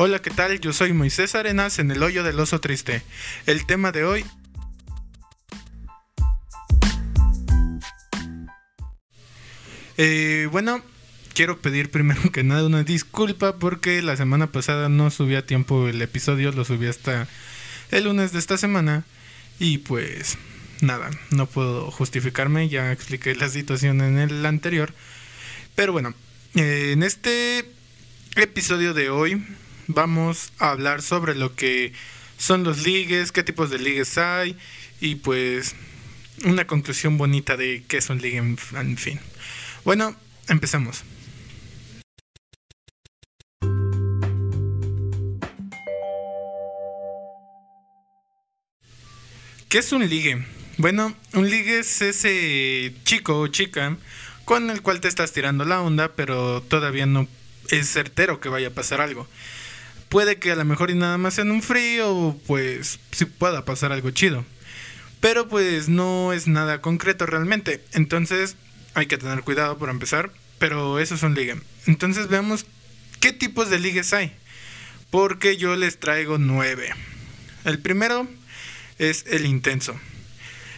Hola, 0.00 0.20
¿qué 0.20 0.30
tal? 0.30 0.60
Yo 0.60 0.72
soy 0.72 0.92
Moisés 0.92 1.34
Arenas 1.34 1.80
en 1.80 1.90
el 1.90 2.04
hoyo 2.04 2.22
del 2.22 2.38
oso 2.38 2.60
triste. 2.60 3.02
El 3.46 3.66
tema 3.66 3.90
de 3.90 4.04
hoy... 4.04 4.24
Eh, 9.96 10.46
bueno, 10.52 10.84
quiero 11.34 11.58
pedir 11.58 11.90
primero 11.90 12.30
que 12.30 12.44
nada 12.44 12.64
una 12.64 12.84
disculpa 12.84 13.56
porque 13.56 14.00
la 14.00 14.16
semana 14.16 14.52
pasada 14.52 14.88
no 14.88 15.10
subí 15.10 15.34
a 15.34 15.44
tiempo 15.44 15.88
el 15.88 16.00
episodio, 16.00 16.52
lo 16.52 16.64
subí 16.64 16.86
hasta 16.86 17.26
el 17.90 18.04
lunes 18.04 18.30
de 18.30 18.38
esta 18.38 18.56
semana 18.56 19.02
y 19.58 19.78
pues 19.78 20.38
nada, 20.80 21.10
no 21.32 21.46
puedo 21.46 21.90
justificarme, 21.90 22.68
ya 22.68 22.92
expliqué 22.92 23.34
la 23.34 23.48
situación 23.48 24.00
en 24.02 24.18
el 24.18 24.46
anterior. 24.46 24.94
Pero 25.74 25.90
bueno, 25.90 26.14
eh, 26.54 26.92
en 26.92 27.02
este 27.02 27.68
episodio 28.36 28.94
de 28.94 29.10
hoy 29.10 29.42
vamos 29.88 30.52
a 30.58 30.70
hablar 30.70 31.02
sobre 31.02 31.34
lo 31.34 31.56
que 31.56 31.92
son 32.36 32.62
los 32.62 32.84
ligues, 32.84 33.32
qué 33.32 33.42
tipos 33.42 33.70
de 33.70 33.78
ligues 33.78 34.16
hay 34.16 34.56
y 35.00 35.16
pues 35.16 35.74
una 36.44 36.66
conclusión 36.66 37.18
bonita 37.18 37.56
de 37.56 37.82
qué 37.88 37.96
es 37.96 38.08
un 38.10 38.22
ligue, 38.22 38.36
en 38.38 38.96
fin. 38.96 39.18
Bueno, 39.84 40.14
empecemos. 40.48 41.02
¿Qué 49.68 49.78
es 49.78 49.92
un 49.92 50.08
ligue? 50.08 50.46
Bueno, 50.78 51.14
un 51.34 51.50
ligue 51.50 51.80
es 51.80 52.00
ese 52.00 52.94
chico 53.04 53.40
o 53.40 53.48
chica 53.48 53.96
con 54.44 54.70
el 54.70 54.80
cual 54.80 55.00
te 55.00 55.08
estás 55.08 55.32
tirando 55.32 55.66
la 55.66 55.82
onda, 55.82 56.14
pero 56.14 56.62
todavía 56.62 57.04
no 57.04 57.28
es 57.70 57.92
certero 57.92 58.40
que 58.40 58.48
vaya 58.48 58.68
a 58.68 58.72
pasar 58.72 59.02
algo. 59.02 59.26
Puede 60.08 60.38
que 60.38 60.52
a 60.52 60.56
lo 60.56 60.64
mejor 60.64 60.90
y 60.90 60.94
nada 60.94 61.18
más 61.18 61.38
en 61.38 61.50
un 61.50 61.62
frío, 61.62 62.38
pues 62.46 62.98
sí 63.12 63.26
pueda 63.26 63.64
pasar 63.64 63.92
algo 63.92 64.10
chido. 64.10 64.44
Pero 65.20 65.48
pues 65.48 65.88
no 65.88 66.32
es 66.32 66.46
nada 66.46 66.80
concreto 66.80 67.26
realmente. 67.26 67.84
Entonces 67.92 68.56
hay 68.94 69.06
que 69.06 69.18
tener 69.18 69.42
cuidado 69.42 69.76
por 69.78 69.90
empezar. 69.90 70.30
Pero 70.58 70.98
eso 70.98 71.14
es 71.14 71.22
un 71.22 71.34
ligue. 71.34 71.56
Entonces 71.86 72.28
veamos 72.28 72.66
qué 73.20 73.32
tipos 73.32 73.70
de 73.70 73.78
ligues 73.78 74.12
hay. 74.12 74.32
Porque 75.10 75.56
yo 75.56 75.76
les 75.76 75.98
traigo 75.98 76.38
nueve. 76.38 76.90
El 77.64 77.78
primero 77.78 78.28
es 78.98 79.24
el 79.28 79.46
intenso. 79.46 79.98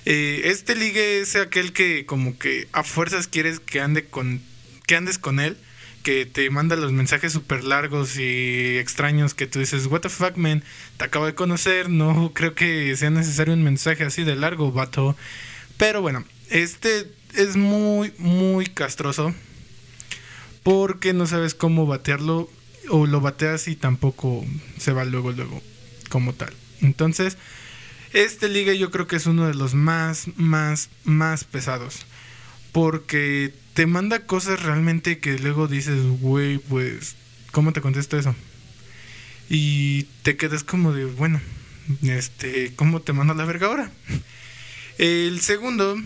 Eh, 0.07 0.43
este 0.45 0.75
ligue 0.75 1.21
es 1.21 1.37
aquel 1.37 1.73
que 1.73 2.07
como 2.07 2.39
que 2.39 2.69
a 2.73 2.83
fuerzas 2.83 3.27
quieres 3.27 3.61
que 3.61 3.81
ande 3.81 4.07
con 4.07 4.41
que 4.87 4.97
andes 4.97 5.19
con 5.19 5.41
él 5.41 5.57
que 6.03 6.27
te 6.27 6.49
manda 6.51 6.77
los 6.77 6.93
mensajes 6.93 7.33
súper 7.33 7.65
largos 7.65 8.19
y 8.19 8.79
extraños 8.79 9.35
que 9.35 9.47
tú 9.47 9.59
dices, 9.59 9.87
what 9.87 10.01
the 10.01 10.09
fuck, 10.09 10.37
man, 10.37 10.63
te 10.97 11.05
acabo 11.05 11.27
de 11.27 11.35
conocer, 11.35 11.89
no 11.89 12.33
creo 12.35 12.55
que 12.55 12.97
sea 12.97 13.11
necesario 13.11 13.55
un 13.55 13.63
mensaje 13.63 14.05
así 14.05 14.25
de 14.25 14.37
largo, 14.37 14.73
vato. 14.73 15.17
Pero 15.77 16.03
bueno, 16.03 16.25
este 16.49 17.11
es 17.35 17.57
muy, 17.57 18.13
muy 18.19 18.67
castroso 18.67 19.35
porque 20.63 21.13
no 21.13 21.27
sabes 21.27 21.55
cómo 21.55 21.87
batearlo 21.87 22.51
o 22.89 23.07
lo 23.07 23.21
bateas 23.21 23.69
y 23.69 23.77
tampoco 23.77 24.45
se 24.79 24.93
va 24.93 25.05
luego, 25.05 25.33
luego, 25.33 25.63
como 26.09 26.35
tal. 26.35 26.53
Entonces, 26.81 27.37
este 28.13 28.49
liga 28.49 28.73
yo 28.73 28.91
creo 28.91 29.07
que 29.07 29.17
es 29.17 29.27
uno 29.27 29.47
de 29.47 29.55
los 29.55 29.75
más, 29.75 30.29
más, 30.37 30.89
más 31.05 31.45
pesados 31.45 32.07
porque 32.73 33.53
te 33.75 33.87
manda 33.87 34.27
cosas 34.27 34.63
realmente 34.63 35.19
que 35.19 35.39
luego 35.39 35.69
dices, 35.69 36.03
güey, 36.21 36.59
pues, 36.59 37.17
¿cómo 37.53 37.73
te 37.73 37.81
contesto 37.81 38.19
eso? 38.19 38.35
Y 39.49 40.05
te 40.23 40.37
quedas 40.37 40.65
como 40.65 40.93
de, 40.93 41.05
bueno, 41.05 41.41
este, 42.03 42.73
¿cómo 42.77 43.01
te 43.01 43.13
mando 43.13 43.35
la 43.35 43.45
verga 43.45 43.67
ahora? 43.67 43.91
El 44.99 45.41
segundo 45.41 45.97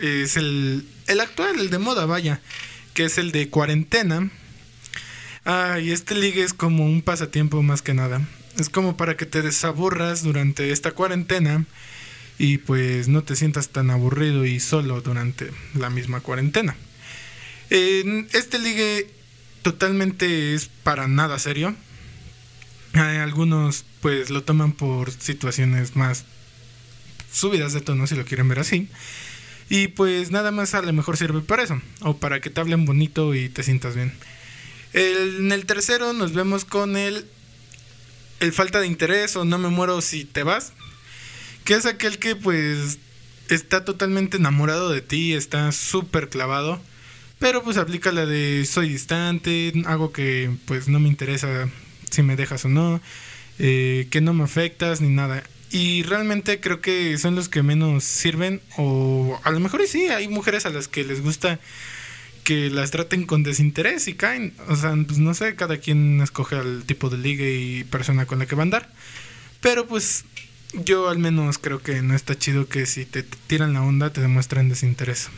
es 0.00 0.36
el, 0.36 0.86
el 1.06 1.20
actual, 1.20 1.58
el 1.58 1.70
de 1.70 1.78
moda, 1.78 2.06
vaya, 2.06 2.40
que 2.94 3.04
es 3.04 3.18
el 3.18 3.32
de 3.32 3.48
cuarentena. 3.48 4.30
Ah, 5.44 5.78
y 5.80 5.90
este 5.90 6.14
ligue 6.14 6.42
es 6.42 6.52
como 6.52 6.84
un 6.84 7.02
pasatiempo 7.02 7.62
más 7.62 7.82
que 7.82 7.94
nada. 7.94 8.26
Es 8.58 8.68
como 8.68 8.96
para 8.96 9.16
que 9.16 9.26
te 9.26 9.42
desaburras 9.42 10.22
durante 10.22 10.72
esta 10.72 10.92
cuarentena 10.92 11.64
y 12.38 12.58
pues 12.58 13.08
no 13.08 13.24
te 13.24 13.34
sientas 13.34 13.68
tan 13.70 13.90
aburrido 13.90 14.46
y 14.46 14.60
solo 14.60 15.00
durante 15.00 15.50
la 15.74 15.90
misma 15.90 16.20
cuarentena. 16.20 16.76
este 17.68 18.58
ligue 18.60 19.10
totalmente 19.62 20.54
es 20.54 20.70
para 20.84 21.08
nada 21.08 21.38
serio. 21.38 21.74
Algunos 22.94 23.84
pues 24.00 24.30
lo 24.30 24.44
toman 24.44 24.72
por 24.72 25.10
situaciones 25.10 25.96
más 25.96 26.24
subidas 27.32 27.72
de 27.72 27.80
tono 27.80 28.06
si 28.06 28.14
lo 28.14 28.24
quieren 28.24 28.48
ver 28.48 28.60
así. 28.60 28.88
Y 29.68 29.88
pues 29.88 30.30
nada 30.30 30.50
más 30.50 30.74
a 30.74 30.80
lo 30.80 30.92
mejor 30.92 31.16
sirve 31.16 31.40
para 31.40 31.64
eso. 31.64 31.80
O 32.00 32.16
para 32.16 32.40
que 32.40 32.50
te 32.50 32.60
hablen 32.60 32.86
bonito 32.86 33.34
y 33.34 33.48
te 33.48 33.64
sientas 33.64 33.96
bien. 33.96 34.12
en 34.92 35.50
el 35.50 35.66
tercero 35.66 36.12
nos 36.12 36.32
vemos 36.32 36.64
con 36.64 36.96
el, 36.96 37.26
el 38.38 38.52
falta 38.52 38.80
de 38.80 38.86
interés 38.86 39.34
o 39.36 39.44
no 39.44 39.58
me 39.58 39.68
muero 39.68 40.00
si 40.00 40.24
te 40.24 40.44
vas 40.44 40.72
que 41.68 41.74
es 41.74 41.84
aquel 41.84 42.18
que 42.18 42.34
pues 42.34 42.98
está 43.50 43.84
totalmente 43.84 44.38
enamorado 44.38 44.88
de 44.88 45.02
ti, 45.02 45.34
está 45.34 45.70
súper 45.70 46.30
clavado, 46.30 46.80
pero 47.38 47.62
pues 47.62 47.76
aplica 47.76 48.10
la 48.10 48.24
de 48.24 48.64
soy 48.64 48.88
distante, 48.88 49.74
algo 49.84 50.10
que 50.10 50.50
pues 50.64 50.88
no 50.88 50.98
me 50.98 51.10
interesa 51.10 51.68
si 52.08 52.22
me 52.22 52.36
dejas 52.36 52.64
o 52.64 52.70
no, 52.70 53.02
eh, 53.58 54.08
que 54.10 54.22
no 54.22 54.32
me 54.32 54.44
afectas 54.44 55.02
ni 55.02 55.10
nada. 55.10 55.42
Y 55.70 56.04
realmente 56.04 56.58
creo 56.58 56.80
que 56.80 57.18
son 57.18 57.34
los 57.34 57.50
que 57.50 57.62
menos 57.62 58.02
sirven, 58.02 58.62
o 58.78 59.38
a 59.44 59.50
lo 59.50 59.60
mejor 59.60 59.86
sí, 59.86 60.08
hay 60.08 60.26
mujeres 60.26 60.64
a 60.64 60.70
las 60.70 60.88
que 60.88 61.04
les 61.04 61.20
gusta 61.20 61.60
que 62.44 62.70
las 62.70 62.92
traten 62.92 63.26
con 63.26 63.42
desinterés 63.42 64.08
y 64.08 64.14
caen. 64.14 64.54
O 64.68 64.76
sea, 64.76 64.94
pues 65.06 65.18
no 65.18 65.34
sé, 65.34 65.54
cada 65.54 65.76
quien 65.76 66.22
escoge 66.22 66.56
el 66.56 66.84
tipo 66.86 67.10
de 67.10 67.18
liga 67.18 67.44
y 67.46 67.84
persona 67.84 68.24
con 68.24 68.38
la 68.38 68.46
que 68.46 68.56
va 68.56 68.62
a 68.62 68.64
andar. 68.64 68.90
Pero 69.60 69.86
pues 69.86 70.24
yo 70.72 71.08
al 71.08 71.18
menos 71.18 71.58
creo 71.58 71.82
que 71.82 72.02
no 72.02 72.14
está 72.14 72.38
chido 72.38 72.68
que 72.68 72.86
si 72.86 73.06
te 73.06 73.22
tiran 73.22 73.72
la 73.72 73.82
onda 73.82 74.12
te 74.12 74.20
demuestren 74.20 74.68
desinterés. 74.68 75.28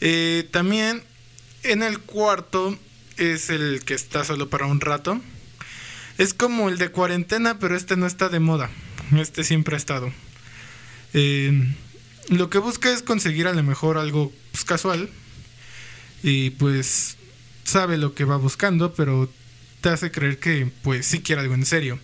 Eh, 0.00 0.48
también 0.50 1.02
en 1.62 1.82
el 1.82 2.00
cuarto 2.00 2.76
es 3.16 3.50
el 3.50 3.84
que 3.84 3.94
está 3.94 4.24
solo 4.24 4.48
para 4.50 4.66
un 4.66 4.80
rato. 4.80 5.20
Es 6.18 6.34
como 6.34 6.68
el 6.68 6.78
de 6.78 6.90
cuarentena, 6.90 7.58
pero 7.58 7.76
este 7.76 7.96
no 7.96 8.06
está 8.06 8.28
de 8.28 8.40
moda. 8.40 8.70
Este 9.16 9.44
siempre 9.44 9.74
ha 9.76 9.78
estado. 9.78 10.12
Eh, 11.14 11.74
lo 12.28 12.50
que 12.50 12.58
busca 12.58 12.92
es 12.92 13.02
conseguir 13.02 13.46
a 13.46 13.52
lo 13.52 13.62
mejor 13.62 13.96
algo 13.96 14.32
pues, 14.52 14.64
casual. 14.64 15.08
Y 16.22 16.50
pues 16.50 17.16
sabe 17.64 17.96
lo 17.96 18.14
que 18.14 18.24
va 18.24 18.36
buscando, 18.36 18.92
pero 18.94 19.30
te 19.80 19.88
hace 19.88 20.10
creer 20.10 20.38
que 20.38 20.70
pues 20.82 21.06
sí 21.06 21.20
quiere 21.20 21.42
algo 21.42 21.54
en 21.54 21.64
serio 21.64 21.98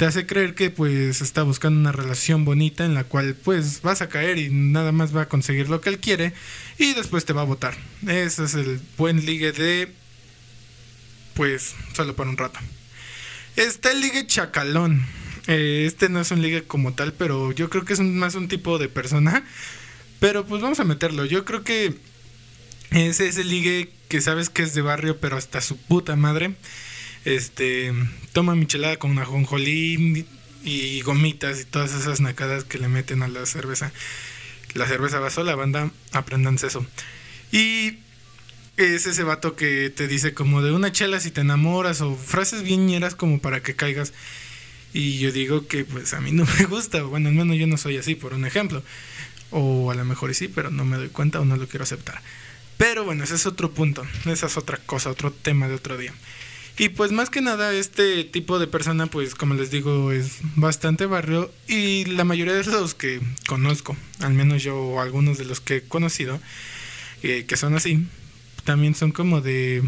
te 0.00 0.06
hace 0.06 0.24
creer 0.24 0.54
que 0.54 0.70
pues 0.70 1.20
está 1.20 1.42
buscando 1.42 1.78
una 1.78 1.92
relación 1.92 2.46
bonita 2.46 2.86
en 2.86 2.94
la 2.94 3.04
cual 3.04 3.34
pues 3.34 3.82
vas 3.82 4.00
a 4.00 4.08
caer 4.08 4.38
y 4.38 4.48
nada 4.48 4.92
más 4.92 5.14
va 5.14 5.20
a 5.20 5.28
conseguir 5.28 5.68
lo 5.68 5.82
que 5.82 5.90
él 5.90 5.98
quiere 5.98 6.32
y 6.78 6.94
después 6.94 7.26
te 7.26 7.34
va 7.34 7.42
a 7.42 7.44
votar. 7.44 7.76
Ese 8.08 8.44
es 8.44 8.54
el 8.54 8.80
buen 8.96 9.26
ligue 9.26 9.52
de 9.52 9.92
pues 11.34 11.74
solo 11.92 12.16
por 12.16 12.28
un 12.28 12.38
rato. 12.38 12.58
Está 13.56 13.92
el 13.92 14.00
ligue 14.00 14.26
chacalón. 14.26 15.04
Eh, 15.48 15.84
este 15.86 16.08
no 16.08 16.22
es 16.22 16.30
un 16.30 16.40
ligue 16.40 16.62
como 16.62 16.94
tal, 16.94 17.12
pero 17.12 17.52
yo 17.52 17.68
creo 17.68 17.84
que 17.84 17.92
es 17.92 18.00
más 18.00 18.36
un 18.36 18.48
tipo 18.48 18.78
de 18.78 18.88
persona. 18.88 19.44
Pero 20.18 20.46
pues 20.46 20.62
vamos 20.62 20.80
a 20.80 20.84
meterlo. 20.84 21.26
Yo 21.26 21.44
creo 21.44 21.62
que 21.62 21.94
ese 22.90 23.28
es 23.28 23.36
el 23.36 23.50
ligue 23.50 23.92
que 24.08 24.22
sabes 24.22 24.48
que 24.48 24.62
es 24.62 24.72
de 24.72 24.80
barrio, 24.80 25.20
pero 25.20 25.36
hasta 25.36 25.60
su 25.60 25.76
puta 25.76 26.16
madre. 26.16 26.54
Este, 27.24 27.92
toma 28.32 28.54
michelada 28.54 28.98
con 28.98 29.18
ajonjolí 29.18 30.26
y 30.64 31.00
gomitas 31.02 31.60
y 31.60 31.64
todas 31.64 31.94
esas 31.94 32.20
nacadas 32.20 32.64
que 32.64 32.78
le 32.78 32.88
meten 32.88 33.22
a 33.22 33.28
la 33.28 33.44
cerveza. 33.46 33.92
La 34.74 34.86
cerveza 34.86 35.20
va 35.20 35.30
sola, 35.30 35.54
banda, 35.54 35.90
aprendanse 36.12 36.68
eso. 36.68 36.86
Y 37.52 37.98
es 38.76 39.06
ese 39.06 39.22
vato 39.24 39.56
que 39.56 39.90
te 39.90 40.08
dice 40.08 40.32
como 40.32 40.62
de 40.62 40.72
una 40.72 40.92
chela 40.92 41.20
si 41.20 41.30
te 41.30 41.42
enamoras 41.42 42.00
o 42.00 42.14
frases 42.16 42.62
bien 42.62 42.86
ñeras 42.86 43.14
como 43.14 43.40
para 43.40 43.62
que 43.62 43.74
caigas. 43.74 44.12
Y 44.92 45.18
yo 45.18 45.32
digo 45.32 45.66
que 45.66 45.84
pues 45.84 46.14
a 46.14 46.20
mí 46.20 46.32
no 46.32 46.46
me 46.58 46.64
gusta, 46.66 47.02
bueno, 47.02 47.28
al 47.28 47.34
menos 47.34 47.56
yo 47.56 47.66
no 47.66 47.76
soy 47.76 47.96
así, 47.96 48.14
por 48.14 48.34
un 48.34 48.44
ejemplo. 48.44 48.82
O 49.50 49.90
a 49.90 49.94
lo 49.94 50.04
mejor 50.04 50.34
sí, 50.34 50.48
pero 50.48 50.70
no 50.70 50.84
me 50.84 50.96
doy 50.96 51.08
cuenta 51.08 51.40
o 51.40 51.44
no 51.44 51.56
lo 51.56 51.68
quiero 51.68 51.82
aceptar. 51.82 52.22
Pero 52.76 53.04
bueno, 53.04 53.24
ese 53.24 53.34
es 53.34 53.46
otro 53.46 53.72
punto, 53.72 54.06
esa 54.26 54.46
es 54.46 54.56
otra 54.56 54.78
cosa, 54.78 55.10
otro 55.10 55.32
tema 55.32 55.68
de 55.68 55.74
otro 55.74 55.98
día. 55.98 56.14
Y 56.80 56.88
pues 56.88 57.12
más 57.12 57.28
que 57.28 57.42
nada 57.42 57.74
este 57.74 58.24
tipo 58.24 58.58
de 58.58 58.66
persona 58.66 59.04
pues 59.04 59.34
como 59.34 59.52
les 59.52 59.70
digo 59.70 60.12
es 60.12 60.38
bastante 60.56 61.04
barrio 61.04 61.52
y 61.68 62.06
la 62.06 62.24
mayoría 62.24 62.54
de 62.54 62.64
los 62.64 62.94
que 62.94 63.20
conozco, 63.46 63.98
al 64.20 64.32
menos 64.32 64.62
yo 64.62 64.78
o 64.78 64.98
algunos 65.02 65.36
de 65.36 65.44
los 65.44 65.60
que 65.60 65.76
he 65.76 65.82
conocido, 65.82 66.40
eh, 67.22 67.44
que 67.46 67.58
son 67.58 67.74
así, 67.76 68.06
también 68.64 68.94
son 68.94 69.12
como 69.12 69.42
de 69.42 69.82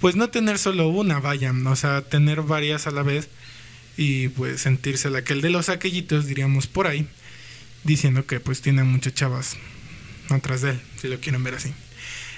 pues 0.00 0.16
no 0.16 0.28
tener 0.28 0.58
solo 0.58 0.88
una, 0.88 1.20
vaya, 1.20 1.54
o 1.66 1.76
sea, 1.76 2.02
tener 2.02 2.42
varias 2.42 2.88
a 2.88 2.90
la 2.90 3.04
vez 3.04 3.28
y 3.96 4.30
pues 4.30 4.60
sentirse 4.60 5.08
la 5.08 5.22
que 5.22 5.34
el 5.34 5.40
de 5.40 5.50
los 5.50 5.68
aquellitos, 5.68 6.26
diríamos 6.26 6.66
por 6.66 6.88
ahí, 6.88 7.06
diciendo 7.84 8.26
que 8.26 8.40
pues 8.40 8.60
tiene 8.60 8.82
muchas 8.82 9.14
chavas 9.14 9.56
atrás 10.30 10.62
de 10.62 10.70
él, 10.70 10.80
si 11.00 11.06
lo 11.06 11.20
quieren 11.20 11.44
ver 11.44 11.54
así. 11.54 11.72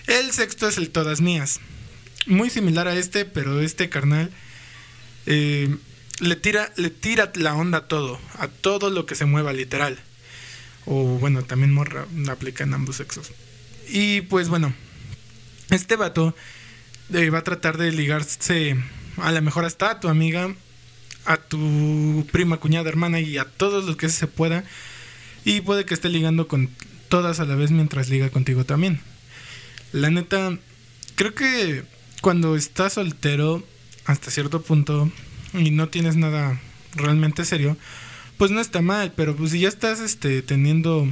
El 0.07 0.33
sexto 0.33 0.69
es 0.69 0.77
el 0.77 0.91
Todas 0.91 1.23
Mías. 1.23 1.61
Muy 2.27 2.51
similar 2.51 2.87
a 2.89 2.97
este, 2.97 3.25
pero 3.25 3.61
este 3.61 3.89
carnal 3.89 4.31
eh, 5.27 5.75
le, 6.21 6.37
tira, 6.37 6.73
le 6.77 6.91
tira 6.91 7.33
la 7.35 7.55
onda 7.55 7.79
a 7.79 7.89
todo, 7.89 8.21
a 8.39 8.49
todo 8.49 8.91
lo 8.91 9.07
que 9.07 9.15
se 9.15 9.25
mueva 9.25 9.53
literal. 9.53 9.99
O 10.87 11.05
bueno, 11.19 11.43
también 11.43 11.73
morra 11.73 12.07
aplica 12.29 12.65
en 12.65 12.75
ambos 12.75 12.97
sexos. 12.97 13.33
Y 13.89 14.23
pues 14.23 14.49
bueno, 14.49 14.73
este 15.71 15.97
vato 15.97 16.35
eh, 17.13 17.31
va 17.31 17.39
a 17.39 17.45
tratar 17.45 17.77
de 17.79 17.93
ligarse 17.93 18.77
a 19.17 19.33
la 19.33 19.41
mejor 19.41 19.65
hasta 19.65 19.91
a 19.91 20.01
tu 20.01 20.09
amiga, 20.09 20.55
a 21.25 21.37
tu 21.37 22.27
prima, 22.33 22.59
cuñada, 22.59 22.89
hermana 22.89 23.21
y 23.21 23.39
a 23.39 23.45
todos 23.45 23.85
los 23.85 23.97
que 23.97 24.09
se 24.09 24.27
pueda. 24.27 24.65
Y 25.45 25.61
puede 25.63 25.85
que 25.85 25.95
esté 25.95 26.09
ligando 26.09 26.49
con 26.49 26.71
todas 27.09 27.41
a 27.41 27.45
la 27.45 27.55
vez 27.55 27.71
mientras 27.71 28.09
liga 28.09 28.31
contigo 28.31 28.65
también. 28.65 29.01
La 29.93 30.11
neta, 30.11 30.59
creo 31.17 31.35
que 31.35 31.85
cuando 32.21 32.57
estás 32.57 32.95
soltero 32.95 33.63
hasta 34.05 34.31
cierto 34.31 34.63
punto 34.63 35.11
y 35.55 35.71
no 35.71 35.89
tienes 35.89 36.17
nada 36.17 36.61
realmente 36.95 37.45
serio, 37.45 37.77
pues 38.37 38.51
no 38.51 38.61
está 38.61 38.83
mal, 38.83 39.13
pero 39.17 39.37
pues 39.37 39.53
si 39.53 39.61
ya 39.61 39.69
estás 39.69 40.01
este 40.01 40.43
teniendo 40.43 41.09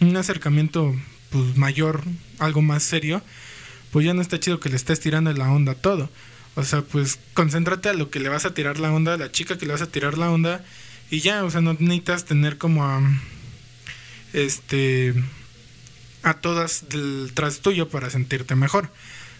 un 0.00 0.16
acercamiento 0.16 0.94
pues 1.30 1.56
mayor, 1.56 2.02
algo 2.38 2.62
más 2.62 2.82
serio, 2.82 3.22
pues 3.90 4.06
ya 4.06 4.14
no 4.14 4.22
está 4.22 4.40
chido 4.40 4.60
que 4.60 4.68
le 4.68 4.76
estés 4.76 5.00
tirando 5.00 5.32
la 5.32 5.50
onda 5.50 5.74
todo. 5.74 6.10
O 6.54 6.64
sea, 6.64 6.82
pues 6.82 7.18
concéntrate 7.34 7.88
a 7.88 7.92
lo 7.92 8.10
que 8.10 8.20
le 8.20 8.28
vas 8.28 8.44
a 8.44 8.54
tirar 8.54 8.80
la 8.80 8.92
onda, 8.92 9.14
a 9.14 9.16
la 9.16 9.30
chica 9.30 9.58
que 9.58 9.66
le 9.66 9.72
vas 9.72 9.82
a 9.82 9.90
tirar 9.90 10.18
la 10.18 10.30
onda 10.30 10.64
y 11.10 11.20
ya, 11.20 11.44
o 11.44 11.50
sea, 11.50 11.60
no 11.60 11.74
necesitas 11.74 12.24
tener 12.24 12.58
como 12.58 12.84
a 12.84 13.00
este 14.32 15.14
a 16.22 16.34
todas 16.34 16.84
tras 17.34 17.60
tuyo 17.60 17.88
para 17.88 18.10
sentirte 18.10 18.56
mejor. 18.56 18.90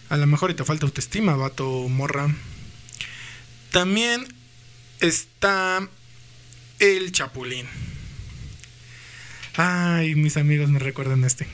A 0.09 0.17
lo 0.17 0.25
mejor 0.25 0.51
y 0.51 0.55
te 0.55 0.65
falta 0.65 0.85
autoestima, 0.85 1.35
vato 1.35 1.87
morra. 1.87 2.33
También 3.71 4.27
está 4.99 5.87
el 6.79 7.11
chapulín. 7.11 7.67
Ay, 9.55 10.15
mis 10.15 10.37
amigos 10.37 10.69
me 10.69 10.79
recuerdan 10.79 11.23
este. 11.23 11.47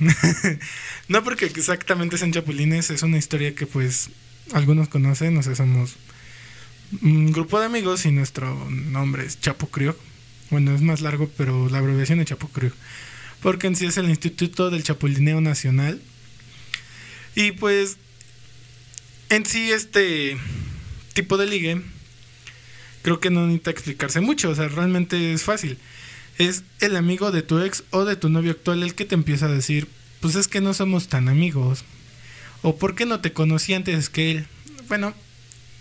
no 1.08 1.24
porque 1.24 1.46
exactamente 1.46 2.18
sean 2.18 2.32
chapulines, 2.32 2.92
es 2.92 3.04
una 3.04 3.18
historia 3.18 3.56
que 3.56 3.66
pues 3.66 4.10
algunos 4.54 4.88
conocen, 4.90 5.36
o 5.38 5.44
sea, 5.44 5.56
somos 5.56 5.96
un 7.02 7.32
grupo 7.32 7.60
de 7.60 7.66
amigos 7.66 8.06
y 8.06 8.12
nuestro 8.12 8.70
nombre 8.70 9.26
es 9.26 9.40
Chapo 9.42 9.68
Criog. 9.68 9.98
Bueno, 10.50 10.76
es 10.76 10.82
más 10.82 11.02
largo, 11.02 11.30
pero 11.36 11.68
la 11.70 11.80
abreviación 11.80 12.20
es 12.20 12.28
Chapo 12.28 12.48
Criog. 12.50 12.74
Porque 13.42 13.68
en 13.68 13.76
sí 13.76 13.86
es 13.86 13.98
el 13.98 14.10
Instituto 14.10 14.70
del 14.70 14.84
Chapulineo 14.84 15.42
Nacional. 15.42 16.02
Y 17.34 17.52
pues 17.54 17.98
en 19.30 19.46
sí 19.46 19.72
este 19.72 20.38
tipo 21.14 21.38
de 21.38 21.48
ligue 21.48 21.82
creo 23.02 23.20
que 23.20 23.30
no 23.30 23.46
necesita 23.46 23.72
explicarse 23.72 24.20
mucho, 24.20 24.50
o 24.50 24.56
sea, 24.56 24.68
realmente 24.68 25.32
es 25.32 25.44
fácil. 25.44 25.78
Es 26.40 26.64
el 26.82 26.96
amigo 26.96 27.32
de 27.32 27.44
tu 27.44 27.60
ex 27.60 27.84
o 27.92 28.04
de 28.04 28.16
tu 28.16 28.30
novio 28.30 28.52
actual 28.52 28.82
el 28.82 28.96
que 28.96 29.06
te 29.06 29.14
empieza 29.14 29.46
a 29.46 29.52
decir, 29.52 29.88
pues 30.22 30.36
es 30.36 30.48
que 30.48 30.60
no 30.60 30.74
somos 30.74 31.08
tan 31.08 31.30
amigos. 31.30 31.86
O 32.64 32.78
por 32.78 32.96
qué 32.96 33.06
no 33.06 33.22
te 33.22 33.32
conocí 33.32 33.76
antes 33.76 34.10
que 34.10 34.32
él. 34.32 34.48
Bueno, 34.88 35.14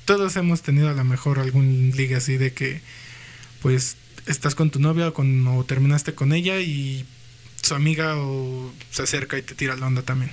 todos 0.04 0.36
hemos 0.36 0.60
tenido 0.60 0.90
a 0.90 0.92
lo 0.92 1.02
mejor 1.02 1.38
algún 1.38 1.92
ligue 1.96 2.14
así 2.14 2.36
de 2.36 2.52
que, 2.52 2.82
pues, 3.62 3.96
estás 4.26 4.54
con 4.54 4.70
tu 4.70 4.78
novia 4.78 5.08
o, 5.08 5.14
con, 5.14 5.46
o 5.48 5.64
terminaste 5.64 6.14
con 6.14 6.34
ella 6.34 6.60
y 6.60 7.06
su 7.62 7.74
amiga 7.74 8.18
o 8.18 8.70
se 8.90 9.02
acerca 9.02 9.38
y 9.38 9.42
te 9.42 9.54
tira 9.54 9.76
la 9.76 9.86
onda 9.86 10.02
también. 10.02 10.30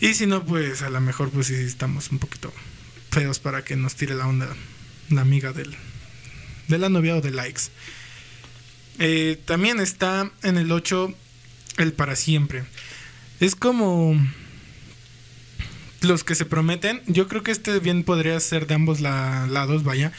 Y 0.00 0.14
si 0.14 0.26
no, 0.26 0.44
pues 0.44 0.82
a 0.82 0.90
lo 0.90 1.00
mejor 1.00 1.30
pues 1.30 1.48
sí 1.48 1.54
estamos 1.54 2.10
un 2.10 2.18
poquito 2.18 2.52
feos 3.10 3.38
para 3.38 3.64
que 3.64 3.76
nos 3.76 3.96
tire 3.96 4.14
la 4.14 4.26
onda 4.26 4.48
la 5.10 5.20
amiga 5.22 5.52
del, 5.52 5.74
de 6.68 6.78
la 6.78 6.88
novia 6.88 7.16
o 7.16 7.20
de 7.20 7.30
likes. 7.30 7.62
Eh, 8.98 9.38
también 9.44 9.80
está 9.80 10.30
en 10.42 10.56
el 10.56 10.72
8 10.72 11.12
el 11.78 11.92
para 11.92 12.16
siempre. 12.16 12.64
Es 13.40 13.56
como 13.56 14.14
los 16.00 16.24
que 16.24 16.34
se 16.34 16.44
prometen. 16.44 17.02
Yo 17.06 17.28
creo 17.28 17.42
que 17.42 17.50
este 17.50 17.78
bien 17.80 18.04
podría 18.04 18.38
ser 18.40 18.66
de 18.66 18.74
ambos 18.74 19.00
lados, 19.00 19.84
vaya. 19.84 20.12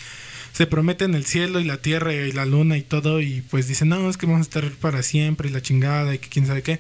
Se 0.54 0.68
prometen 0.68 1.16
el 1.16 1.26
cielo 1.26 1.60
y 1.60 1.64
la 1.64 1.78
tierra 1.78 2.14
y 2.14 2.32
la 2.32 2.46
luna 2.46 2.78
y 2.78 2.82
todo 2.82 3.22
y 3.22 3.42
pues 3.50 3.68
dicen, 3.68 3.90
no, 3.90 4.10
es 4.10 4.18
que 4.18 4.26
vamos 4.26 4.40
a 4.40 4.50
estar 4.50 4.70
para 4.74 5.02
siempre 5.02 5.50
y 5.50 5.52
la 5.52 5.62
chingada 5.62 6.14
y 6.14 6.20
que 6.20 6.30
quién 6.30 6.46
sabe 6.46 6.62
qué. 6.62 6.80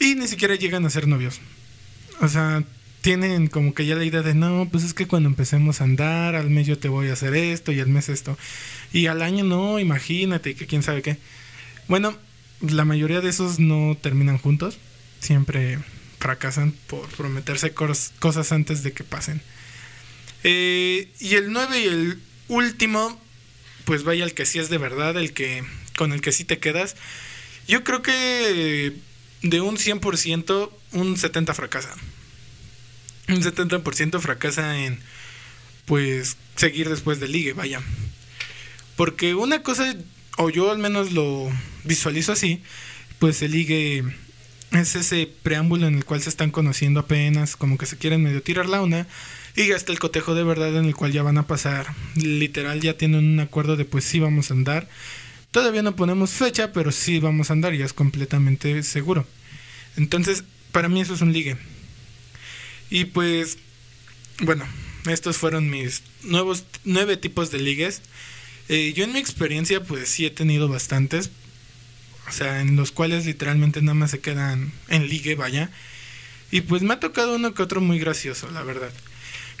Y 0.00 0.16
ni 0.16 0.26
siquiera 0.28 0.56
llegan 0.56 0.84
a 0.84 0.90
ser 0.90 1.06
novios. 1.06 1.40
O 2.20 2.28
sea, 2.28 2.64
tienen 3.00 3.46
como 3.46 3.74
que 3.74 3.86
ya 3.86 3.94
la 3.94 4.04
idea 4.04 4.22
de 4.22 4.34
no, 4.34 4.68
pues 4.70 4.82
es 4.82 4.94
que 4.94 5.06
cuando 5.06 5.28
empecemos 5.28 5.80
a 5.80 5.84
andar, 5.84 6.34
al 6.34 6.50
mes 6.50 6.66
yo 6.66 6.78
te 6.78 6.88
voy 6.88 7.08
a 7.08 7.12
hacer 7.12 7.34
esto 7.36 7.72
y 7.72 7.80
al 7.80 7.88
mes 7.88 8.08
esto. 8.08 8.36
Y 8.92 9.06
al 9.06 9.22
año 9.22 9.44
no, 9.44 9.78
imagínate 9.78 10.54
que 10.54 10.66
quién 10.66 10.82
sabe 10.82 11.02
qué. 11.02 11.18
Bueno, 11.88 12.16
la 12.60 12.84
mayoría 12.84 13.20
de 13.20 13.30
esos 13.30 13.58
no 13.58 13.96
terminan 14.00 14.38
juntos. 14.38 14.78
Siempre 15.20 15.78
fracasan 16.18 16.72
por 16.88 17.08
prometerse 17.10 17.72
cosas 17.72 18.52
antes 18.52 18.82
de 18.82 18.92
que 18.92 19.04
pasen. 19.04 19.40
Eh, 20.42 21.08
y 21.20 21.34
el 21.34 21.52
9 21.52 21.80
y 21.80 21.84
el 21.84 22.18
último, 22.48 23.20
pues 23.84 24.02
vaya 24.02 24.24
el 24.24 24.34
que 24.34 24.46
sí 24.46 24.58
es 24.58 24.68
de 24.68 24.78
verdad, 24.78 25.16
el 25.16 25.32
que 25.32 25.64
con 25.96 26.12
el 26.12 26.20
que 26.20 26.32
sí 26.32 26.44
te 26.44 26.58
quedas. 26.58 26.96
Yo 27.68 27.84
creo 27.84 28.02
que 28.02 28.94
de 29.42 29.60
un 29.60 29.76
100%, 29.76 30.70
un 30.92 31.16
70% 31.16 31.54
fracasa 31.54 31.94
un 33.28 33.42
70% 33.42 34.20
fracasa 34.20 34.84
en 34.84 34.98
pues 35.84 36.36
seguir 36.56 36.88
después 36.88 37.20
del 37.20 37.32
ligue, 37.32 37.52
vaya. 37.52 37.80
Porque 38.96 39.34
una 39.34 39.62
cosa, 39.62 39.94
o 40.36 40.50
yo 40.50 40.70
al 40.70 40.78
menos 40.78 41.12
lo 41.12 41.50
visualizo 41.84 42.32
así, 42.32 42.62
pues 43.18 43.42
el 43.42 43.52
ligue 43.52 44.04
es 44.72 44.96
ese 44.96 45.30
preámbulo 45.42 45.86
en 45.86 45.94
el 45.94 46.04
cual 46.04 46.20
se 46.20 46.28
están 46.28 46.50
conociendo 46.50 47.00
apenas, 47.00 47.56
como 47.56 47.78
que 47.78 47.86
se 47.86 47.98
quieren 47.98 48.22
medio 48.22 48.42
tirar 48.42 48.66
la 48.66 48.82
una, 48.82 49.06
y 49.54 49.70
hasta 49.72 49.92
el 49.92 49.98
cotejo 49.98 50.34
de 50.34 50.44
verdad 50.44 50.76
en 50.76 50.86
el 50.86 50.94
cual 50.94 51.12
ya 51.12 51.22
van 51.22 51.38
a 51.38 51.46
pasar. 51.46 51.86
Literal 52.16 52.80
ya 52.80 52.96
tienen 52.96 53.24
un 53.24 53.40
acuerdo 53.40 53.76
de 53.76 53.84
pues 53.84 54.04
sí 54.04 54.18
vamos 54.18 54.50
a 54.50 54.54
andar. 54.54 54.88
Todavía 55.56 55.80
no 55.80 55.96
ponemos 55.96 56.32
fecha, 56.32 56.70
pero 56.74 56.92
sí 56.92 57.18
vamos 57.18 57.48
a 57.48 57.54
andar, 57.54 57.72
ya 57.72 57.86
es 57.86 57.94
completamente 57.94 58.82
seguro. 58.82 59.26
Entonces, 59.96 60.44
para 60.70 60.90
mí 60.90 61.00
eso 61.00 61.14
es 61.14 61.22
un 61.22 61.32
ligue. 61.32 61.56
Y 62.90 63.06
pues, 63.06 63.56
bueno, 64.40 64.66
estos 65.06 65.38
fueron 65.38 65.70
mis 65.70 66.02
nuevos 66.22 66.64
nueve 66.84 67.16
tipos 67.16 67.50
de 67.50 67.60
ligues. 67.60 68.02
Eh, 68.68 68.92
yo 68.94 69.04
en 69.04 69.14
mi 69.14 69.18
experiencia 69.18 69.82
pues 69.82 70.10
sí 70.10 70.26
he 70.26 70.30
tenido 70.30 70.68
bastantes. 70.68 71.30
O 72.28 72.32
sea, 72.32 72.60
en 72.60 72.76
los 72.76 72.92
cuales 72.92 73.24
literalmente 73.24 73.80
nada 73.80 73.94
más 73.94 74.10
se 74.10 74.20
quedan 74.20 74.74
en 74.88 75.08
ligue, 75.08 75.36
vaya. 75.36 75.70
Y 76.50 76.60
pues 76.60 76.82
me 76.82 76.92
ha 76.92 77.00
tocado 77.00 77.34
uno 77.34 77.54
que 77.54 77.62
otro 77.62 77.80
muy 77.80 77.98
gracioso, 77.98 78.50
la 78.50 78.62
verdad. 78.62 78.92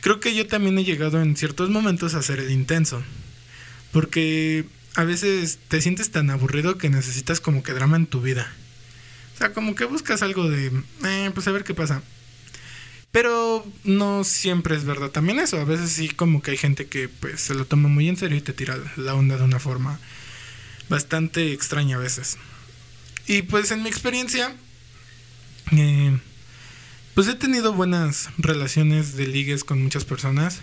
Creo 0.02 0.20
que 0.20 0.34
yo 0.34 0.46
también 0.46 0.78
he 0.78 0.84
llegado 0.84 1.22
en 1.22 1.38
ciertos 1.38 1.70
momentos 1.70 2.12
a 2.12 2.22
ser 2.22 2.40
el 2.40 2.50
intenso. 2.50 3.02
Porque 3.92 4.66
a 4.96 5.04
veces 5.04 5.58
te 5.68 5.82
sientes 5.82 6.10
tan 6.10 6.30
aburrido 6.30 6.78
que 6.78 6.88
necesitas 6.88 7.40
como 7.40 7.62
que 7.62 7.74
drama 7.74 7.96
en 7.98 8.06
tu 8.06 8.22
vida. 8.22 8.50
O 9.34 9.38
sea, 9.38 9.52
como 9.52 9.74
que 9.74 9.84
buscas 9.84 10.22
algo 10.22 10.48
de, 10.48 10.72
eh, 11.04 11.30
pues 11.34 11.46
a 11.46 11.52
ver 11.52 11.64
qué 11.64 11.74
pasa. 11.74 12.02
Pero 13.12 13.64
no 13.84 14.24
siempre 14.24 14.74
es 14.74 14.84
verdad 14.84 15.10
también 15.10 15.38
eso. 15.38 15.60
A 15.60 15.64
veces 15.64 15.90
sí 15.90 16.08
como 16.08 16.40
que 16.40 16.52
hay 16.52 16.56
gente 16.56 16.86
que 16.86 17.10
pues 17.10 17.42
se 17.42 17.54
lo 17.54 17.66
toma 17.66 17.90
muy 17.90 18.08
en 18.08 18.16
serio 18.16 18.38
y 18.38 18.40
te 18.40 18.54
tira 18.54 18.78
la 18.96 19.14
onda 19.14 19.36
de 19.36 19.44
una 19.44 19.58
forma 19.58 20.00
bastante 20.88 21.52
extraña 21.52 21.96
a 21.96 22.00
veces. 22.00 22.38
Y 23.26 23.42
pues 23.42 23.70
en 23.72 23.82
mi 23.82 23.90
experiencia, 23.90 24.56
eh, 25.72 26.18
pues 27.14 27.28
he 27.28 27.34
tenido 27.34 27.74
buenas 27.74 28.30
relaciones 28.38 29.14
de 29.14 29.26
ligues 29.26 29.62
con 29.62 29.82
muchas 29.82 30.06
personas. 30.06 30.62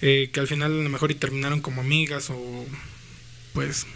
Eh, 0.00 0.30
que 0.32 0.40
al 0.40 0.46
final 0.46 0.72
a 0.72 0.82
lo 0.82 0.88
mejor 0.90 1.10
y 1.10 1.14
terminaron 1.14 1.60
como 1.60 1.80
amigas 1.80 2.28
o 2.30 2.66
pues 3.56 3.86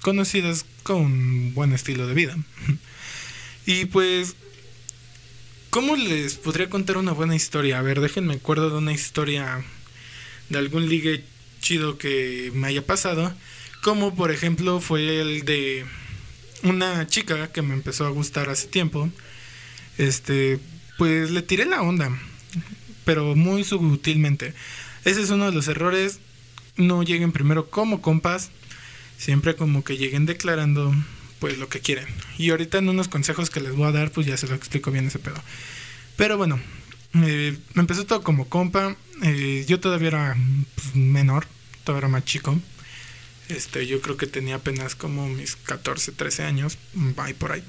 conocidas 0.00 0.64
con 0.82 1.52
buen 1.52 1.74
estilo 1.74 2.06
de 2.06 2.14
vida. 2.14 2.36
y 3.66 3.84
pues 3.84 4.34
¿Cómo 5.68 5.94
les 5.94 6.36
podría 6.36 6.70
contar 6.70 6.96
una 6.96 7.12
buena 7.12 7.36
historia? 7.36 7.78
A 7.78 7.82
ver, 7.82 8.00
déjenme 8.00 8.32
acuerdo 8.32 8.70
de 8.70 8.78
una 8.78 8.94
historia 8.94 9.62
de 10.48 10.56
algún 10.56 10.88
ligue 10.88 11.22
chido 11.60 11.98
que 11.98 12.50
me 12.54 12.68
haya 12.68 12.86
pasado. 12.86 13.30
Como 13.82 14.14
por 14.14 14.30
ejemplo 14.30 14.80
fue 14.80 15.20
el 15.20 15.44
de 15.44 15.84
una 16.62 17.06
chica 17.06 17.52
que 17.52 17.60
me 17.60 17.74
empezó 17.74 18.06
a 18.06 18.10
gustar 18.10 18.48
hace 18.48 18.68
tiempo. 18.68 19.10
Este, 19.98 20.58
pues 20.96 21.30
le 21.30 21.42
tiré 21.42 21.66
la 21.66 21.82
onda. 21.82 22.10
pero 23.04 23.36
muy 23.36 23.62
sutilmente. 23.62 24.54
Ese 25.04 25.20
es 25.20 25.28
uno 25.28 25.44
de 25.44 25.52
los 25.52 25.68
errores. 25.68 26.20
No 26.78 27.02
lleguen 27.02 27.32
primero 27.32 27.68
como 27.68 28.00
compas, 28.00 28.50
siempre 29.18 29.56
como 29.56 29.84
que 29.84 29.96
lleguen 29.96 30.26
declarando 30.26 30.94
pues 31.38 31.58
lo 31.58 31.68
que 31.68 31.80
quieren. 31.80 32.06
Y 32.38 32.50
ahorita 32.50 32.78
en 32.78 32.88
unos 32.88 33.08
consejos 33.08 33.50
que 33.50 33.60
les 33.60 33.74
voy 33.74 33.86
a 33.86 33.92
dar, 33.92 34.10
pues 34.10 34.26
ya 34.26 34.36
se 34.36 34.46
lo 34.46 34.54
explico 34.54 34.90
bien 34.90 35.06
ese 35.06 35.18
pedo. 35.18 35.42
Pero 36.16 36.36
bueno, 36.38 36.58
eh, 37.14 37.56
me 37.74 37.80
empezó 37.80 38.06
todo 38.06 38.22
como 38.22 38.48
compa. 38.48 38.96
Eh, 39.22 39.64
yo 39.68 39.80
todavía 39.80 40.08
era 40.08 40.36
pues, 40.74 40.94
menor, 40.94 41.46
todavía 41.84 42.06
era 42.06 42.08
más 42.08 42.24
chico. 42.24 42.58
Este, 43.48 43.86
yo 43.86 44.00
creo 44.00 44.16
que 44.16 44.26
tenía 44.26 44.56
apenas 44.56 44.94
como 44.94 45.28
mis 45.28 45.56
14, 45.56 46.12
13 46.12 46.44
años, 46.44 46.78
ahí 47.16 47.34
por 47.34 47.52
ahí. 47.52 47.62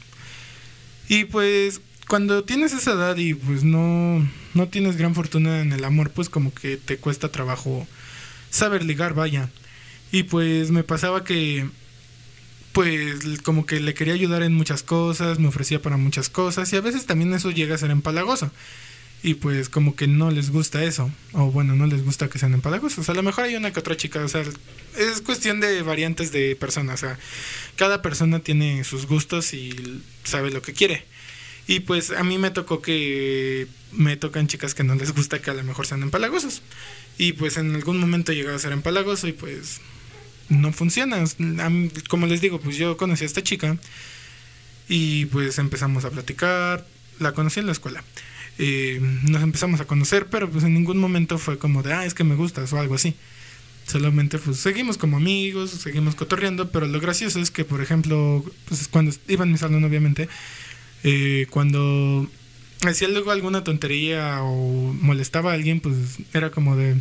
Y 1.08 1.26
pues 1.26 1.82
cuando 2.08 2.44
tienes 2.44 2.74
esa 2.74 2.94
edad 2.94 3.18
y 3.18 3.34
pues 3.34 3.64
no, 3.64 4.28
no 4.54 4.68
tienes 4.70 4.98
gran 4.98 5.14
fortuna 5.14 5.62
en 5.62 5.74
el 5.74 5.84
amor, 5.84 6.12
pues 6.12 6.30
como 6.30 6.54
que 6.54 6.78
te 6.78 6.98
cuesta 6.98 7.32
trabajo 7.32 7.88
saber 8.50 8.84
ligar, 8.84 9.14
vaya. 9.14 9.50
Y 10.12 10.24
pues 10.24 10.72
me 10.72 10.84
pasaba 10.84 11.24
que 11.24 11.68
pues 12.78 13.42
como 13.42 13.66
que 13.66 13.80
le 13.80 13.96
quería 13.96 14.14
ayudar 14.14 14.44
en 14.44 14.54
muchas 14.54 14.84
cosas, 14.84 15.40
me 15.40 15.48
ofrecía 15.48 15.82
para 15.82 15.98
muchas 15.98 16.30
cosas 16.30 16.72
y 16.72 16.76
a 16.76 16.82
veces 16.82 17.08
también 17.08 17.34
eso 17.34 17.50
llega 17.50 17.74
a 17.74 17.80
ser 17.80 17.90
empalagoso. 17.90 18.52
Y 19.24 19.34
pues 19.34 19.68
como 19.68 19.96
que 19.96 20.06
no 20.06 20.30
les 20.30 20.52
gusta 20.52 20.84
eso, 20.84 21.10
o 21.34 21.50
bueno, 21.52 21.76
no 21.76 21.88
les 21.88 22.06
gusta 22.06 22.30
que 22.30 22.38
sean 22.38 22.54
empalagosos. 22.54 23.10
A 23.10 23.16
lo 23.16 23.24
mejor 23.24 23.46
hay 23.46 23.56
una 23.56 23.74
que 23.74 23.80
otra 23.80 23.98
chica, 23.98 24.24
o 24.24 24.28
sea, 24.28 24.44
es 24.96 25.22
cuestión 25.22 25.60
de 25.60 25.82
variantes 25.82 26.32
de 26.32 26.56
personas, 26.56 27.02
o 27.02 27.08
sea, 27.08 27.20
cada 27.78 28.04
persona 28.04 28.42
tiene 28.42 28.84
sus 28.84 29.08
gustos 29.08 29.56
y 29.56 30.04
sabe 30.24 30.52
lo 30.52 30.62
que 30.62 30.74
quiere. 30.74 31.04
Y 31.66 31.80
pues 31.80 32.12
a 32.12 32.24
mí 32.24 32.38
me 32.38 32.52
tocó 32.52 32.82
que 32.82 33.68
me 33.92 34.18
tocan 34.18 34.48
chicas 34.48 34.76
que 34.76 34.84
no 34.84 34.94
les 34.94 35.14
gusta 35.16 35.42
que 35.42 35.50
a 35.50 35.56
lo 35.56 35.64
mejor 35.64 35.88
sean 35.88 36.04
empalagosos. 36.04 36.62
Y 37.18 37.34
pues 37.34 37.58
en 37.58 37.74
algún 37.74 37.98
momento 38.00 38.34
llegaba 38.34 38.56
a 38.56 38.60
ser 38.60 38.72
empalagoso 38.72 39.28
y 39.28 39.34
pues 39.34 39.82
no 40.50 40.72
funciona. 40.72 41.24
Como 42.10 42.28
les 42.28 42.42
digo, 42.42 42.60
pues 42.60 42.78
yo 42.78 42.98
conocí 42.98 43.24
a 43.24 43.28
esta 43.28 43.44
chica 43.44 43.78
y 44.88 45.26
pues 45.26 45.58
empezamos 45.60 46.06
a 46.06 46.12
platicar. 46.12 46.86
La 47.20 47.34
conocí 47.34 47.60
en 47.60 47.66
la 47.66 47.72
escuela. 47.72 48.04
Eh, 48.60 49.00
nos 49.24 49.44
empezamos 49.44 49.80
a 49.82 49.86
conocer, 49.86 50.28
pero 50.28 50.50
pues 50.50 50.64
en 50.64 50.74
ningún 50.74 50.98
momento 50.98 51.38
fue 51.38 51.58
como 51.58 51.84
de, 51.84 51.94
ah, 51.94 52.06
es 52.06 52.14
que 52.14 52.24
me 52.24 52.36
gustas 52.36 52.72
o 52.74 52.80
algo 52.80 52.96
así. 52.96 53.16
Solamente 53.88 54.38
pues 54.38 54.58
seguimos 54.58 54.98
como 54.98 55.18
amigos, 55.18 55.72
seguimos 55.72 56.16
cotorreando, 56.16 56.72
pero 56.72 56.88
lo 56.88 57.00
gracioso 57.00 57.40
es 57.40 57.52
que, 57.52 57.64
por 57.64 57.82
ejemplo, 57.82 58.44
pues 58.68 58.88
cuando 58.90 59.14
iba 59.28 59.46
en 59.46 59.52
mi 59.52 59.58
salón, 59.58 59.84
obviamente, 59.84 60.28
eh, 61.04 61.48
cuando 61.50 62.30
hacía 62.86 63.08
luego 63.08 63.32
alguna 63.32 63.64
tontería 63.64 64.44
o 64.44 64.94
molestaba 65.02 65.52
a 65.52 65.54
alguien, 65.54 65.80
pues 65.80 65.96
era 66.34 66.52
como 66.52 66.76
de 66.76 66.98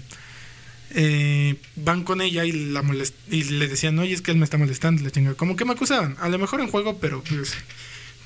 eh, 0.90 1.56
van 1.76 2.04
con 2.04 2.20
ella 2.20 2.44
y 2.44 2.52
le 2.52 3.68
decían, 3.68 3.98
oye, 3.98 4.14
es 4.14 4.22
que 4.22 4.30
él 4.30 4.38
me 4.38 4.44
está 4.44 4.58
molestando, 4.58 5.02
la 5.02 5.10
chinga. 5.10 5.34
Como 5.34 5.56
que 5.56 5.64
me 5.64 5.72
acusaban, 5.72 6.16
a 6.20 6.28
lo 6.28 6.38
mejor 6.38 6.60
en 6.60 6.68
juego, 6.68 6.98
pero 6.98 7.22
pues 7.22 7.54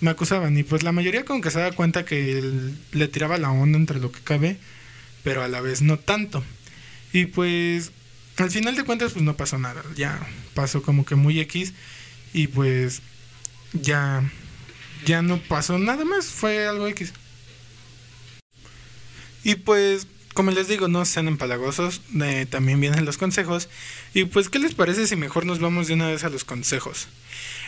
me 0.01 0.11
acusaban. 0.11 0.57
Y 0.57 0.63
pues 0.63 0.83
la 0.83 0.93
mayoría 0.93 1.25
como 1.25 1.41
que 1.41 1.51
se 1.51 1.59
daba 1.59 1.73
cuenta 1.75 2.05
que 2.05 2.39
él 2.39 2.77
le 2.93 3.09
tiraba 3.09 3.39
la 3.39 3.51
onda 3.51 3.79
entre 3.79 4.01
lo 4.01 4.13
que 4.13 4.21
cabe, 4.21 4.59
pero 5.23 5.43
a 5.43 5.49
la 5.49 5.61
vez 5.61 5.83
no 5.83 5.99
tanto. 5.99 6.45
Y 7.13 7.27
pues 7.27 7.93
al 8.37 8.51
final 8.51 8.77
de 8.77 8.85
cuentas 8.85 9.13
pues 9.13 9.25
no 9.25 9.37
pasó 9.37 9.59
nada, 9.59 9.83
ya 9.97 10.19
pasó 10.55 10.83
como 10.83 11.05
que 11.05 11.15
muy 11.15 11.41
X 11.41 11.75
y 12.33 12.47
pues 12.47 13.03
ya 13.73 14.23
ya 15.05 15.23
no 15.23 15.39
pasó 15.39 15.79
nada 15.79 16.05
más, 16.05 16.27
fue 16.27 16.67
algo 16.67 16.87
X. 16.89 17.13
Y 19.43 19.57
pues 19.57 20.07
como 20.41 20.53
les 20.53 20.69
digo, 20.69 20.89
no 20.89 21.05
sean 21.05 21.29
empalagosos, 21.29 22.01
eh, 22.19 22.47
también 22.49 22.81
vienen 22.81 23.05
los 23.05 23.19
consejos. 23.19 23.69
Y 24.15 24.25
pues, 24.25 24.49
¿qué 24.49 24.59
les 24.59 24.75
parece 24.75 25.07
si 25.07 25.15
mejor 25.15 25.45
nos 25.45 25.59
vamos 25.59 25.87
de 25.87 25.93
una 25.93 26.09
vez 26.09 26.25
a 26.25 26.31
los 26.31 26.45
consejos? 26.45 27.09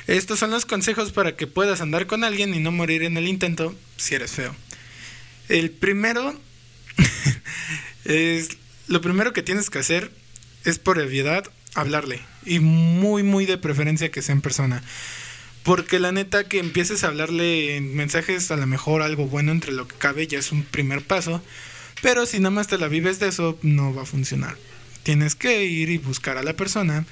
Estos 0.07 0.39
son 0.39 0.51
los 0.51 0.65
consejos 0.65 1.13
para 1.13 1.37
que 1.37 1.47
puedas 1.47 1.83
andar 1.83 2.07
con 2.07 2.25
alguien 2.25 2.55
y 2.55 2.61
no 2.61 2.73
morir 2.73 3.03
en 3.03 3.19
el 3.19 3.29
intento 3.29 3.75
si 3.99 4.15
eres 4.15 4.31
feo. 4.31 4.57
El 5.51 5.71
primero 5.71 6.35
es 8.07 8.57
lo 8.87 9.03
primero 9.03 9.35
que 9.35 9.43
tienes 9.43 9.69
que 9.69 9.81
hacer 9.81 10.11
es 10.65 10.79
por 10.79 10.99
obviedad 10.99 11.45
hablarle 11.75 12.23
y 12.47 12.61
muy 12.61 13.23
muy 13.23 13.45
de 13.45 13.59
preferencia 13.59 14.11
que 14.11 14.23
sea 14.23 14.35
en 14.35 14.41
persona. 14.41 14.83
Porque 15.63 15.99
la 15.99 16.11
neta 16.11 16.45
que 16.45 16.59
empieces 16.59 17.05
a 17.05 17.09
hablarle 17.09 17.77
en 17.77 17.95
mensajes 17.95 18.51
a 18.51 18.57
lo 18.57 18.67
mejor 18.67 19.03
algo 19.03 19.27
bueno 19.27 19.53
entre 19.53 19.73
lo 19.73 19.87
que 19.87 19.97
cabe 19.97 20.27
ya 20.27 20.39
es 20.39 20.53
un 20.53 20.63
primer 20.63 21.03
paso 21.03 21.43
pero 22.03 22.27
si 22.27 22.39
nada 22.39 22.51
más 22.51 22.67
te 22.67 22.77
la 22.77 22.89
vives 22.89 23.21
de 23.21 23.29
eso, 23.29 23.59
no 23.63 23.95
va 23.95 24.03
a 24.03 24.07
funcionar. 24.07 24.59
Tienes 25.05 25.35
que 25.35 25.65
ir 25.65 25.89
y 25.89 25.99
buscar 25.99 26.37
a 26.37 26.43
la 26.43 26.55
persona, 26.55 27.07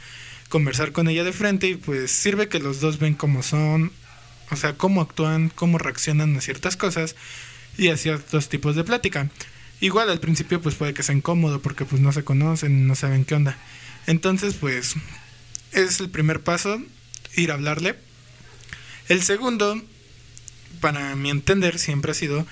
conversar 0.49 0.93
con 0.93 1.09
ella 1.09 1.25
de 1.25 1.33
frente 1.33 1.69
y 1.69 1.77
pues 1.77 2.11
sirve 2.11 2.49
que 2.49 2.59
los 2.59 2.81
dos 2.81 2.99
ven 2.99 3.15
cómo 3.15 3.43
son, 3.43 3.93
o 4.51 4.57
sea, 4.57 4.77
cómo 4.77 5.01
actúan, 5.01 5.51
cómo 5.55 5.79
reaccionan 5.79 6.37
a 6.37 6.41
ciertas 6.41 6.77
cosas 6.77 7.15
y 7.79 7.89
a 7.89 7.97
ciertos 7.97 8.49
tipos 8.49 8.75
de 8.75 8.85
plática. 8.85 9.31
Igual 9.81 10.11
al 10.11 10.21
principio 10.21 10.61
pues 10.61 10.75
puede 10.75 10.93
que 10.93 11.05
sea 11.05 11.15
incómodo 11.15 11.63
porque 11.63 11.85
pues 11.85 12.03
no 12.03 12.13
se 12.13 12.25
conocen, 12.25 12.87
no 12.87 12.97
saben 12.97 13.25
qué 13.25 13.37
onda. 13.37 13.57
Entonces 14.07 14.55
pues 14.55 14.97
es 15.73 16.01
el 16.01 16.11
primer 16.11 16.41
paso, 16.41 16.83
ir 17.37 17.53
a 17.53 17.55
hablarle. 17.55 17.95
El 19.09 19.23
segundo, 19.23 19.81
para 20.81 21.15
mi 21.15 21.31
entender, 21.31 21.79
siempre 21.79 22.11
ha 22.11 22.15
sido 22.15 22.47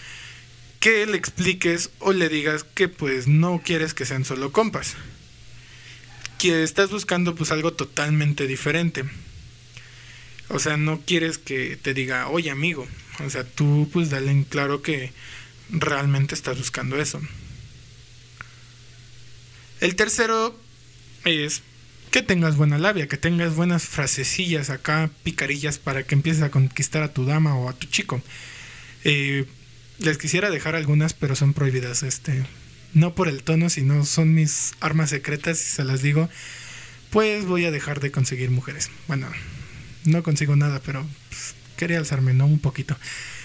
que 0.80 1.06
le 1.06 1.16
expliques 1.16 1.90
o 1.98 2.12
le 2.12 2.28
digas 2.28 2.64
que 2.64 2.88
pues 2.88 3.26
no 3.26 3.62
quieres 3.64 3.94
que 3.94 4.06
sean 4.06 4.24
solo 4.24 4.52
compas. 4.52 4.94
Que 6.38 6.62
estás 6.62 6.90
buscando 6.90 7.34
pues 7.34 7.50
algo 7.50 7.72
totalmente 7.72 8.46
diferente. 8.46 9.04
O 10.48 10.58
sea, 10.58 10.76
no 10.76 11.00
quieres 11.04 11.38
que 11.38 11.76
te 11.76 11.94
diga, 11.94 12.28
oye 12.28 12.50
amigo. 12.50 12.86
O 13.24 13.30
sea, 13.30 13.44
tú 13.44 13.88
pues 13.92 14.10
dale 14.10 14.30
en 14.30 14.44
claro 14.44 14.82
que 14.82 15.12
realmente 15.70 16.34
estás 16.34 16.58
buscando 16.58 17.00
eso. 17.00 17.20
El 19.80 19.96
tercero 19.96 20.58
es 21.24 21.62
que 22.10 22.22
tengas 22.22 22.56
buena 22.56 22.78
labia, 22.78 23.06
que 23.06 23.16
tengas 23.16 23.54
buenas 23.54 23.84
frasecillas 23.84 24.70
acá, 24.70 25.10
picarillas 25.24 25.78
para 25.78 26.04
que 26.04 26.14
empieces 26.14 26.42
a 26.42 26.50
conquistar 26.50 27.02
a 27.02 27.12
tu 27.12 27.24
dama 27.24 27.56
o 27.56 27.68
a 27.68 27.74
tu 27.74 27.86
chico. 27.86 28.22
Eh, 29.04 29.46
les 29.98 30.18
quisiera 30.18 30.50
dejar 30.50 30.74
algunas, 30.74 31.14
pero 31.14 31.36
son 31.36 31.54
prohibidas. 31.54 32.02
Este, 32.02 32.44
no 32.94 33.14
por 33.14 33.28
el 33.28 33.42
tono, 33.42 33.70
sino 33.70 34.04
son 34.04 34.34
mis 34.34 34.72
armas 34.80 35.10
secretas. 35.10 35.60
Y 35.60 35.64
se 35.64 35.84
las 35.84 36.02
digo, 36.02 36.28
pues 37.10 37.44
voy 37.46 37.64
a 37.64 37.70
dejar 37.70 38.00
de 38.00 38.10
conseguir 38.10 38.50
mujeres. 38.50 38.90
Bueno, 39.06 39.28
no 40.04 40.22
consigo 40.22 40.56
nada, 40.56 40.80
pero 40.84 41.06
pues, 41.28 41.54
quería 41.76 41.98
alzarme, 41.98 42.34
¿no? 42.34 42.46
Un 42.46 42.58
poquito. 42.58 42.96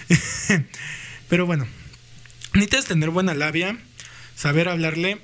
pero 1.30 1.46
bueno, 1.46 1.68
necesitas 2.54 2.86
tener 2.86 3.10
buena 3.10 3.34
labia, 3.34 3.78
saber 4.36 4.70
hablarle, 4.70 5.20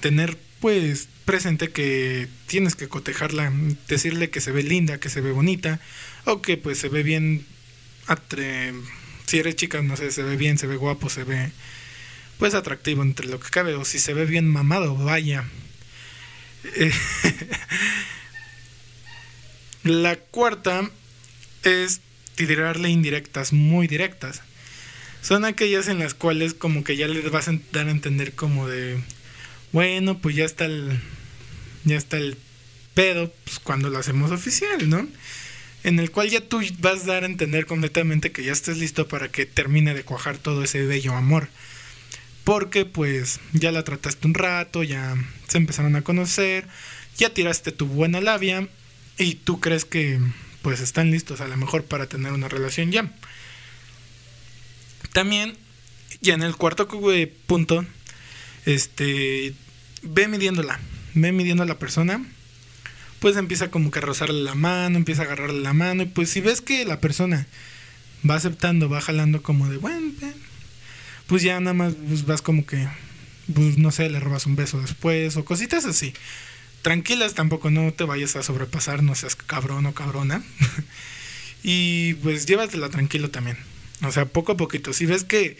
tener 0.00 0.38
pues 0.60 1.08
presente 1.24 1.70
que 1.70 2.28
tienes 2.46 2.74
que 2.74 2.88
cotejarla, 2.88 3.52
decirle 3.86 4.30
que 4.30 4.40
se 4.40 4.50
ve 4.50 4.62
linda, 4.62 4.98
que 4.98 5.10
se 5.10 5.20
ve 5.20 5.30
bonita, 5.30 5.80
o 6.24 6.42
que 6.42 6.56
pues 6.56 6.78
se 6.78 6.88
ve 6.88 7.02
bien 7.02 7.44
atre 8.06 8.72
si 9.28 9.38
eres 9.38 9.56
chica, 9.56 9.82
no 9.82 9.94
sé, 9.96 10.10
se 10.10 10.22
ve 10.22 10.36
bien, 10.36 10.56
se 10.56 10.66
ve 10.66 10.76
guapo, 10.76 11.10
se 11.10 11.22
ve 11.22 11.50
pues 12.38 12.54
atractivo 12.54 13.02
entre 13.02 13.26
lo 13.26 13.38
que 13.40 13.50
cabe, 13.50 13.74
o 13.74 13.84
si 13.84 13.98
se 13.98 14.14
ve 14.14 14.24
bien 14.24 14.48
mamado, 14.48 14.94
vaya. 14.94 15.44
la 19.82 20.16
cuarta 20.16 20.88
es 21.62 22.00
tirarle 22.36 22.88
indirectas, 22.88 23.52
muy 23.52 23.86
directas. 23.86 24.40
Son 25.20 25.44
aquellas 25.44 25.88
en 25.88 25.98
las 25.98 26.14
cuales 26.14 26.54
como 26.54 26.82
que 26.82 26.96
ya 26.96 27.06
les 27.06 27.30
vas 27.30 27.48
a 27.48 27.58
dar 27.72 27.88
a 27.88 27.90
entender 27.90 28.32
como 28.32 28.66
de, 28.66 28.98
bueno, 29.72 30.18
pues 30.18 30.36
ya 30.36 30.46
está 30.46 30.64
el, 30.64 30.98
ya 31.84 31.96
está 31.96 32.16
el 32.16 32.38
pedo, 32.94 33.30
pues 33.44 33.58
cuando 33.58 33.90
lo 33.90 33.98
hacemos 33.98 34.30
oficial, 34.30 34.88
¿no? 34.88 35.06
En 35.84 35.98
el 35.98 36.10
cual 36.10 36.28
ya 36.28 36.40
tú 36.40 36.60
vas 36.78 37.04
a 37.04 37.14
dar 37.14 37.22
a 37.22 37.26
entender 37.26 37.66
completamente 37.66 38.32
que 38.32 38.44
ya 38.44 38.52
estés 38.52 38.78
listo 38.78 39.08
para 39.08 39.28
que 39.28 39.46
termine 39.46 39.94
de 39.94 40.04
cuajar 40.04 40.38
todo 40.38 40.64
ese 40.64 40.84
bello 40.84 41.14
amor. 41.14 41.48
Porque 42.44 42.84
pues 42.84 43.40
ya 43.52 43.72
la 43.72 43.84
trataste 43.84 44.26
un 44.26 44.34
rato, 44.34 44.82
ya 44.82 45.16
se 45.46 45.58
empezaron 45.58 45.96
a 45.96 46.02
conocer, 46.02 46.66
ya 47.16 47.32
tiraste 47.32 47.72
tu 47.72 47.86
buena 47.86 48.20
labia 48.20 48.68
y 49.18 49.34
tú 49.34 49.60
crees 49.60 49.84
que 49.84 50.20
pues 50.62 50.80
están 50.80 51.10
listos 51.10 51.40
a 51.40 51.48
lo 51.48 51.56
mejor 51.56 51.84
para 51.84 52.06
tener 52.06 52.32
una 52.32 52.48
relación 52.48 52.90
ya. 52.90 53.12
También, 55.12 55.56
ya 56.20 56.34
en 56.34 56.42
el 56.42 56.56
cuarto 56.56 56.88
punto, 57.46 57.84
este, 58.66 59.54
ve 60.02 60.28
midiéndola, 60.28 60.80
ve 61.14 61.32
midiendo 61.32 61.62
a 61.62 61.66
la 61.66 61.78
persona 61.78 62.24
pues 63.20 63.36
empieza 63.36 63.70
como 63.70 63.90
que 63.90 63.98
a 63.98 64.02
rozarle 64.02 64.42
la 64.42 64.54
mano, 64.54 64.96
empieza 64.96 65.22
a 65.22 65.24
agarrarle 65.26 65.60
la 65.60 65.72
mano, 65.72 66.02
y 66.02 66.06
pues 66.06 66.30
si 66.30 66.40
ves 66.40 66.60
que 66.60 66.84
la 66.84 67.00
persona 67.00 67.46
va 68.28 68.36
aceptando, 68.36 68.88
va 68.88 69.00
jalando 69.00 69.42
como 69.42 69.68
de, 69.68 69.76
bueno, 69.76 70.12
pues 71.26 71.42
ya 71.42 71.60
nada 71.60 71.74
más 71.74 71.94
pues 72.08 72.24
vas 72.24 72.42
como 72.42 72.64
que 72.64 72.88
pues 73.52 73.78
no 73.78 73.90
sé, 73.90 74.10
le 74.10 74.20
robas 74.20 74.46
un 74.46 74.56
beso 74.56 74.80
después 74.80 75.36
o 75.36 75.44
cositas 75.44 75.84
así. 75.84 76.12
Tranquilas 76.82 77.34
tampoco, 77.34 77.70
no 77.70 77.92
te 77.92 78.04
vayas 78.04 78.36
a 78.36 78.42
sobrepasar, 78.42 79.02
no 79.02 79.14
seas 79.14 79.36
cabrón 79.36 79.86
o 79.86 79.94
cabrona. 79.94 80.42
y 81.62 82.14
pues 82.14 82.46
llévatela 82.46 82.88
tranquilo 82.90 83.30
también. 83.30 83.56
O 84.02 84.12
sea, 84.12 84.26
poco 84.26 84.52
a 84.52 84.56
poquito. 84.56 84.92
Si 84.92 85.06
ves 85.06 85.24
que 85.24 85.56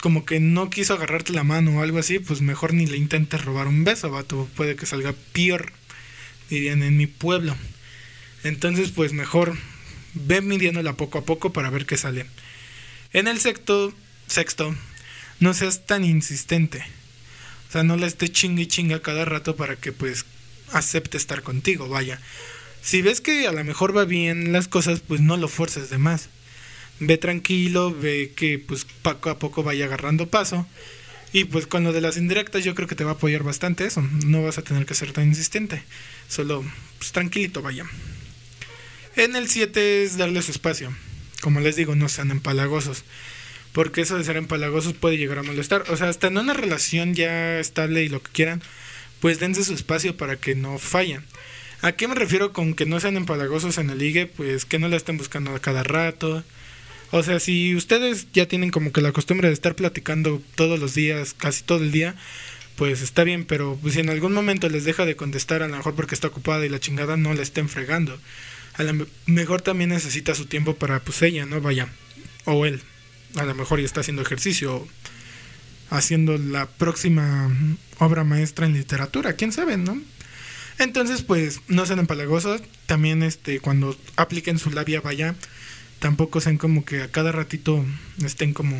como 0.00 0.24
que 0.26 0.38
no 0.38 0.70
quiso 0.70 0.94
agarrarte 0.94 1.32
la 1.32 1.44
mano 1.44 1.78
o 1.78 1.82
algo 1.82 1.98
así, 1.98 2.18
pues 2.18 2.40
mejor 2.40 2.74
ni 2.74 2.86
le 2.86 2.98
intentes 2.98 3.44
robar 3.44 3.66
un 3.66 3.84
beso, 3.84 4.10
vato. 4.10 4.48
Puede 4.54 4.76
que 4.76 4.86
salga 4.86 5.14
peor, 5.32 5.72
dirían 6.54 6.82
en 6.82 6.96
mi 6.96 7.06
pueblo. 7.06 7.56
Entonces, 8.42 8.90
pues 8.90 9.12
mejor 9.12 9.56
ve 10.14 10.40
midiéndola 10.40 10.94
poco 10.94 11.18
a 11.18 11.24
poco 11.24 11.52
para 11.52 11.70
ver 11.70 11.86
qué 11.86 11.96
sale. 11.96 12.26
En 13.12 13.28
el 13.28 13.40
sexto, 13.40 13.92
sexto, 14.26 14.74
no 15.40 15.54
seas 15.54 15.86
tan 15.86 16.04
insistente. 16.04 16.84
O 17.68 17.72
sea, 17.72 17.82
no 17.82 17.96
le 17.96 18.06
esté 18.06 18.28
chingue 18.28 18.62
y 18.62 18.66
chinga 18.66 19.02
cada 19.02 19.24
rato 19.24 19.56
para 19.56 19.76
que 19.76 19.92
pues 19.92 20.24
acepte 20.72 21.16
estar 21.16 21.42
contigo, 21.42 21.88
vaya. 21.88 22.20
Si 22.82 23.02
ves 23.02 23.20
que 23.20 23.46
a 23.46 23.52
lo 23.52 23.64
mejor 23.64 23.96
va 23.96 24.04
bien 24.04 24.52
las 24.52 24.68
cosas, 24.68 25.00
pues 25.00 25.20
no 25.20 25.36
lo 25.36 25.48
fuerces 25.48 25.90
de 25.90 25.98
más. 25.98 26.28
Ve 27.00 27.16
tranquilo, 27.18 27.92
ve 27.92 28.32
que 28.36 28.58
pues 28.58 28.86
poco 29.02 29.30
a 29.30 29.38
poco 29.38 29.62
vaya 29.62 29.86
agarrando 29.86 30.28
paso. 30.28 30.66
Y 31.34 31.44
pues 31.44 31.66
con 31.66 31.84
lo 31.84 31.92
de 31.92 32.00
las 32.00 32.16
indirectas 32.16 32.64
yo 32.64 32.74
creo 32.74 32.88
que 32.88 32.94
te 32.94 33.04
va 33.04 33.10
a 33.10 33.14
apoyar 33.14 33.42
bastante 33.42 33.84
eso. 33.84 34.00
No 34.24 34.42
vas 34.42 34.56
a 34.56 34.62
tener 34.62 34.86
que 34.86 34.94
ser 34.94 35.12
tan 35.12 35.26
insistente. 35.26 35.82
Solo 36.28 36.64
pues, 36.98 37.12
tranquilito 37.12 37.60
vaya. 37.60 37.84
En 39.16 39.36
el 39.36 39.48
7 39.48 40.04
es 40.04 40.16
darle 40.16 40.40
su 40.42 40.52
espacio. 40.52 40.96
Como 41.42 41.60
les 41.60 41.76
digo, 41.76 41.94
no 41.94 42.08
sean 42.08 42.30
empalagosos 42.30 43.04
porque 43.74 44.02
eso 44.02 44.16
de 44.16 44.22
ser 44.22 44.36
empalagosos 44.36 44.92
puede 44.94 45.18
llegar 45.18 45.40
a 45.40 45.42
molestar. 45.42 45.84
O 45.88 45.96
sea, 45.96 46.08
hasta 46.08 46.28
en 46.28 46.38
una 46.38 46.54
relación 46.54 47.14
ya 47.14 47.58
estable 47.58 48.04
y 48.04 48.08
lo 48.08 48.22
que 48.22 48.30
quieran, 48.30 48.62
pues 49.18 49.40
dense 49.40 49.64
su 49.64 49.74
espacio 49.74 50.16
para 50.16 50.36
que 50.36 50.54
no 50.54 50.78
fallen. 50.78 51.24
¿A 51.82 51.90
qué 51.90 52.06
me 52.06 52.14
refiero 52.14 52.52
con 52.52 52.74
que 52.74 52.86
no 52.86 53.00
sean 53.00 53.16
empalagosos 53.16 53.76
en 53.78 53.90
el 53.90 53.98
ligue? 53.98 54.26
Pues 54.26 54.64
que 54.64 54.78
no 54.78 54.86
la 54.86 54.96
estén 54.96 55.18
buscando 55.18 55.52
a 55.56 55.58
cada 55.58 55.82
rato. 55.82 56.44
O 57.10 57.22
sea, 57.22 57.38
si 57.40 57.74
ustedes 57.74 58.26
ya 58.32 58.46
tienen 58.46 58.70
como 58.70 58.92
que 58.92 59.00
la 59.00 59.12
costumbre 59.12 59.48
de 59.48 59.54
estar 59.54 59.76
platicando 59.76 60.42
todos 60.54 60.78
los 60.78 60.94
días, 60.94 61.34
casi 61.34 61.62
todo 61.62 61.82
el 61.82 61.92
día, 61.92 62.14
pues 62.76 63.02
está 63.02 63.22
bien, 63.24 63.44
pero 63.44 63.78
si 63.88 64.00
en 64.00 64.10
algún 64.10 64.32
momento 64.32 64.68
les 64.68 64.84
deja 64.84 65.06
de 65.06 65.16
contestar, 65.16 65.62
a 65.62 65.68
lo 65.68 65.76
mejor 65.76 65.94
porque 65.94 66.14
está 66.14 66.28
ocupada 66.28 66.66
y 66.66 66.68
la 66.68 66.80
chingada 66.80 67.16
no 67.16 67.32
la 67.34 67.42
estén 67.42 67.68
fregando. 67.68 68.18
A 68.74 68.82
lo 68.82 69.06
mejor 69.26 69.62
también 69.62 69.90
necesita 69.90 70.34
su 70.34 70.46
tiempo 70.46 70.74
para 70.74 71.00
pues 71.00 71.22
ella, 71.22 71.46
¿no? 71.46 71.60
Vaya. 71.60 71.88
O 72.44 72.66
él 72.66 72.82
a 73.36 73.44
lo 73.44 73.54
mejor 73.54 73.80
ya 73.80 73.86
está 73.86 74.00
haciendo 74.00 74.22
ejercicio, 74.22 74.86
haciendo 75.90 76.38
la 76.38 76.66
próxima 76.66 77.50
obra 77.98 78.24
maestra 78.24 78.66
en 78.66 78.74
literatura, 78.74 79.34
quién 79.34 79.52
sabe, 79.52 79.76
¿no? 79.76 80.00
Entonces, 80.78 81.22
pues, 81.22 81.60
no 81.68 81.86
sean 81.86 82.00
empalagosos, 82.00 82.62
también 82.86 83.22
este, 83.22 83.60
cuando 83.60 83.96
apliquen 84.16 84.58
su 84.58 84.70
labia 84.70 85.00
vaya, 85.00 85.34
tampoco 86.04 86.38
sean 86.38 86.58
como 86.58 86.84
que 86.84 87.00
a 87.00 87.10
cada 87.10 87.32
ratito 87.32 87.82
estén 88.22 88.52
como, 88.52 88.76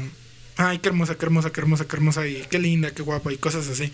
ay, 0.58 0.80
qué 0.80 0.90
hermosa, 0.90 1.14
qué 1.14 1.24
hermosa, 1.24 1.52
qué 1.52 1.60
hermosa, 1.62 1.88
qué 1.88 1.96
hermosa, 1.96 2.26
y 2.26 2.44
qué 2.50 2.58
linda, 2.58 2.90
qué 2.90 3.00
guapa, 3.00 3.32
y 3.32 3.38
cosas 3.38 3.66
así. 3.66 3.90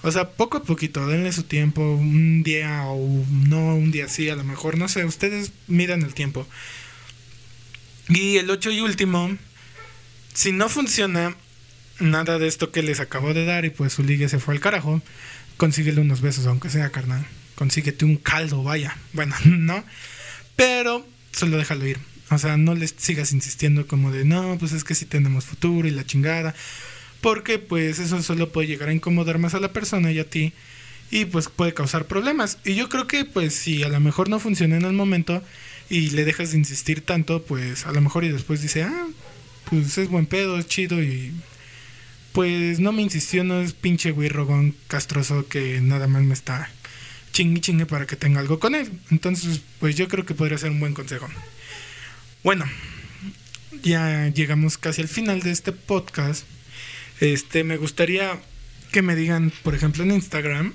O 0.00 0.10
sea, 0.10 0.30
poco 0.30 0.56
a 0.56 0.62
poquito, 0.62 1.06
denle 1.06 1.30
su 1.30 1.42
tiempo, 1.42 1.82
un 1.82 2.42
día 2.42 2.84
o 2.86 3.22
no, 3.28 3.76
un 3.76 3.90
día 3.92 4.08
sí, 4.08 4.30
a 4.30 4.34
lo 4.34 4.44
mejor, 4.44 4.78
no 4.78 4.88
sé, 4.88 5.04
ustedes 5.04 5.52
miran 5.66 6.00
el 6.00 6.14
tiempo. 6.14 6.46
Y 8.08 8.38
el 8.38 8.48
ocho 8.48 8.70
y 8.70 8.80
último, 8.80 9.36
si 10.32 10.50
no 10.50 10.70
funciona 10.70 11.36
nada 11.98 12.38
de 12.38 12.48
esto 12.48 12.72
que 12.72 12.82
les 12.82 13.00
acabo 13.00 13.34
de 13.34 13.44
dar 13.44 13.66
y 13.66 13.70
pues 13.70 13.92
su 13.92 14.02
ligue 14.02 14.30
se 14.30 14.38
fue 14.38 14.54
al 14.54 14.60
carajo, 14.60 15.02
consíguele 15.58 16.00
unos 16.00 16.22
besos, 16.22 16.46
aunque 16.46 16.70
sea 16.70 16.88
carnal. 16.88 17.26
Consíguete 17.56 18.06
un 18.06 18.16
caldo, 18.16 18.62
vaya. 18.62 18.96
Bueno, 19.12 19.36
no. 19.44 19.84
Pero 20.56 21.06
solo 21.30 21.58
déjalo 21.58 21.86
ir. 21.86 22.09
O 22.30 22.38
sea, 22.38 22.56
no 22.56 22.74
les 22.74 22.94
sigas 22.96 23.32
insistiendo 23.32 23.86
como 23.86 24.12
de, 24.12 24.24
no, 24.24 24.56
pues 24.58 24.72
es 24.72 24.84
que 24.84 24.94
si 24.94 25.04
tenemos 25.04 25.44
futuro 25.44 25.88
y 25.88 25.90
la 25.90 26.06
chingada. 26.06 26.54
Porque 27.20 27.58
pues 27.58 27.98
eso 27.98 28.22
solo 28.22 28.50
puede 28.50 28.68
llegar 28.68 28.88
a 28.88 28.94
incomodar 28.94 29.38
más 29.38 29.54
a 29.54 29.60
la 29.60 29.72
persona 29.72 30.12
y 30.12 30.18
a 30.18 30.28
ti. 30.28 30.52
Y 31.10 31.24
pues 31.26 31.48
puede 31.48 31.74
causar 31.74 32.06
problemas. 32.06 32.58
Y 32.64 32.74
yo 32.74 32.88
creo 32.88 33.06
que 33.06 33.24
pues 33.24 33.54
si 33.54 33.82
a 33.82 33.88
lo 33.88 34.00
mejor 34.00 34.28
no 34.28 34.38
funciona 34.38 34.76
en 34.76 34.84
el 34.84 34.92
momento 34.92 35.42
y 35.88 36.10
le 36.10 36.24
dejas 36.24 36.52
de 36.52 36.58
insistir 36.58 37.00
tanto, 37.02 37.42
pues 37.42 37.86
a 37.86 37.92
lo 37.92 38.00
mejor 38.00 38.24
y 38.24 38.28
después 38.28 38.62
dice, 38.62 38.84
ah, 38.84 39.06
pues 39.68 39.98
es 39.98 40.08
buen 40.08 40.26
pedo, 40.26 40.58
es 40.58 40.68
chido 40.68 41.02
y 41.02 41.32
pues 42.32 42.78
no 42.78 42.92
me 42.92 43.02
insistió, 43.02 43.42
no 43.42 43.60
es 43.60 43.72
pinche 43.72 44.12
güey 44.12 44.28
rogón 44.28 44.74
castroso 44.86 45.48
que 45.48 45.80
nada 45.80 46.06
más 46.06 46.22
me 46.22 46.34
está 46.34 46.70
chingue 47.32 47.60
chingue 47.60 47.86
para 47.86 48.06
que 48.06 48.16
tenga 48.16 48.40
algo 48.40 48.58
con 48.58 48.74
él. 48.74 48.90
Entonces, 49.10 49.60
pues 49.78 49.96
yo 49.96 50.08
creo 50.08 50.26
que 50.26 50.34
podría 50.34 50.58
ser 50.58 50.70
un 50.70 50.80
buen 50.80 50.94
consejo. 50.94 51.28
Bueno, 52.42 52.64
ya 53.82 54.28
llegamos 54.28 54.78
casi 54.78 55.02
al 55.02 55.08
final 55.08 55.40
de 55.40 55.50
este 55.50 55.72
podcast. 55.72 56.46
Este, 57.20 57.64
me 57.64 57.76
gustaría 57.76 58.40
que 58.92 59.02
me 59.02 59.14
digan, 59.14 59.52
por 59.62 59.74
ejemplo, 59.74 60.04
en 60.04 60.12
Instagram. 60.12 60.72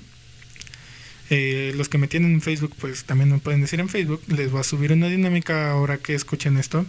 Eh, 1.28 1.72
los 1.74 1.88
que 1.88 1.98
me 1.98 2.06
tienen 2.06 2.34
en 2.34 2.40
Facebook, 2.40 2.72
pues 2.78 3.02
también 3.02 3.32
me 3.32 3.38
pueden 3.38 3.62
decir 3.62 3.80
en 3.80 3.88
Facebook. 3.88 4.22
Les 4.28 4.52
voy 4.52 4.60
a 4.60 4.64
subir 4.64 4.92
una 4.92 5.08
dinámica 5.08 5.72
ahora 5.72 5.98
que 5.98 6.14
escuchen 6.14 6.56
esto. 6.56 6.86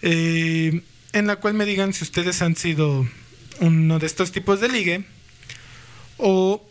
Eh, 0.00 0.82
en 1.12 1.26
la 1.26 1.36
cual 1.36 1.54
me 1.54 1.66
digan 1.66 1.92
si 1.92 2.04
ustedes 2.04 2.40
han 2.40 2.54
sido 2.54 3.08
uno 3.58 3.98
de 3.98 4.06
estos 4.06 4.30
tipos 4.30 4.60
de 4.60 4.68
ligue 4.68 5.04
o 6.18 6.64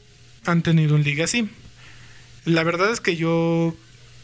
han 0.45 0.61
tenido 0.61 0.95
un 0.95 1.03
ligue 1.03 1.23
así. 1.23 1.49
La 2.45 2.63
verdad 2.63 2.89
es 2.93 3.01
que 3.01 3.17
yo 3.17 3.75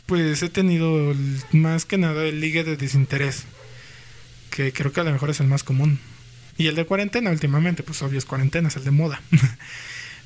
pues 0.08 0.42
he 0.42 0.50
tenido 0.50 1.14
más 1.52 1.86
que 1.86 1.98
nada 1.98 2.24
el 2.24 2.42
ligue 2.42 2.64
de 2.64 2.78
desinterés, 2.78 3.44
que 4.50 4.74
creo 4.74 4.92
que 4.92 5.02
a 5.02 5.04
lo 5.04 5.12
mejor 5.12 5.30
es 5.30 5.40
el 5.40 5.48
más 5.48 5.64
común. 5.64 6.00
Y 6.58 6.68
el 6.68 6.76
de 6.76 6.86
cuarentena 6.86 7.30
últimamente, 7.30 7.84
pues 7.84 8.02
obvio 8.02 8.18
es 8.18 8.26
cuarentena, 8.26 8.70
es 8.70 8.78
el 8.78 8.86
de 8.86 8.92
moda. 8.92 9.22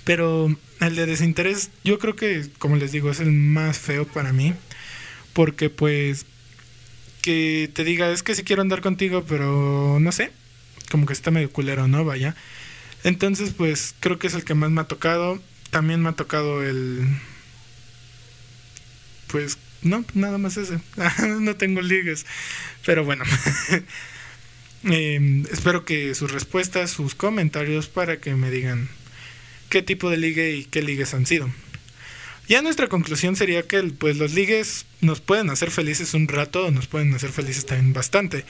Pero 0.05 0.55
el 0.79 0.95
de 0.95 1.05
desinterés 1.05 1.71
yo 1.83 1.99
creo 1.99 2.15
que, 2.15 2.47
como 2.57 2.77
les 2.77 2.91
digo, 2.91 3.11
es 3.11 3.19
el 3.19 3.31
más 3.31 3.77
feo 3.77 4.07
para 4.07 4.31
mí, 4.31 4.53
porque 5.33 5.69
pues 5.69 6.25
que 7.21 7.69
te 7.73 7.83
diga, 7.83 8.09
es 8.11 8.23
que 8.23 8.35
sí 8.35 8.43
quiero 8.43 8.61
andar 8.63 8.81
contigo, 8.81 9.23
pero 9.27 9.99
no 9.99 10.11
sé, 10.11 10.31
como 10.89 11.05
que 11.05 11.13
está 11.13 11.29
medio 11.29 11.51
culero, 11.51 11.87
¿no? 11.87 12.03
Vaya. 12.03 12.35
Entonces, 13.03 13.51
pues 13.55 13.93
creo 13.99 14.19
que 14.19 14.27
es 14.27 14.33
el 14.33 14.43
que 14.43 14.55
más 14.55 14.71
me 14.71 14.81
ha 14.81 14.85
tocado. 14.85 15.39
También 15.69 16.01
me 16.01 16.09
ha 16.09 16.13
tocado 16.13 16.63
el... 16.63 17.07
Pues 19.27 19.57
no, 19.83 20.05
nada 20.13 20.37
más 20.37 20.57
ese. 20.57 20.79
no 21.39 21.55
tengo 21.55 21.81
ligues. 21.81 22.25
Pero 22.85 23.03
bueno. 23.05 23.23
Em, 24.83 25.45
espero 25.51 25.85
que 25.85 26.15
sus 26.15 26.31
respuestas, 26.31 26.89
sus 26.89 27.13
comentarios 27.13 27.87
para 27.87 28.19
que 28.19 28.33
me 28.33 28.49
digan 28.49 28.89
qué 29.69 29.83
tipo 29.83 30.09
de 30.09 30.17
ligue 30.17 30.55
y 30.55 30.65
qué 30.65 30.81
ligues 30.81 31.13
han 31.13 31.27
sido. 31.27 31.51
Ya 32.47 32.63
nuestra 32.63 32.87
conclusión 32.87 33.35
sería 33.35 33.61
que 33.61 33.83
pues 33.83 34.17
los 34.17 34.33
ligues 34.33 34.87
nos 34.99 35.21
pueden 35.21 35.51
hacer 35.51 35.69
felices 35.69 36.15
un 36.15 36.27
rato, 36.27 36.71
nos 36.71 36.87
pueden 36.87 37.13
hacer 37.13 37.31
felices 37.31 37.65
también 37.67 37.93
bastante. 37.93 38.43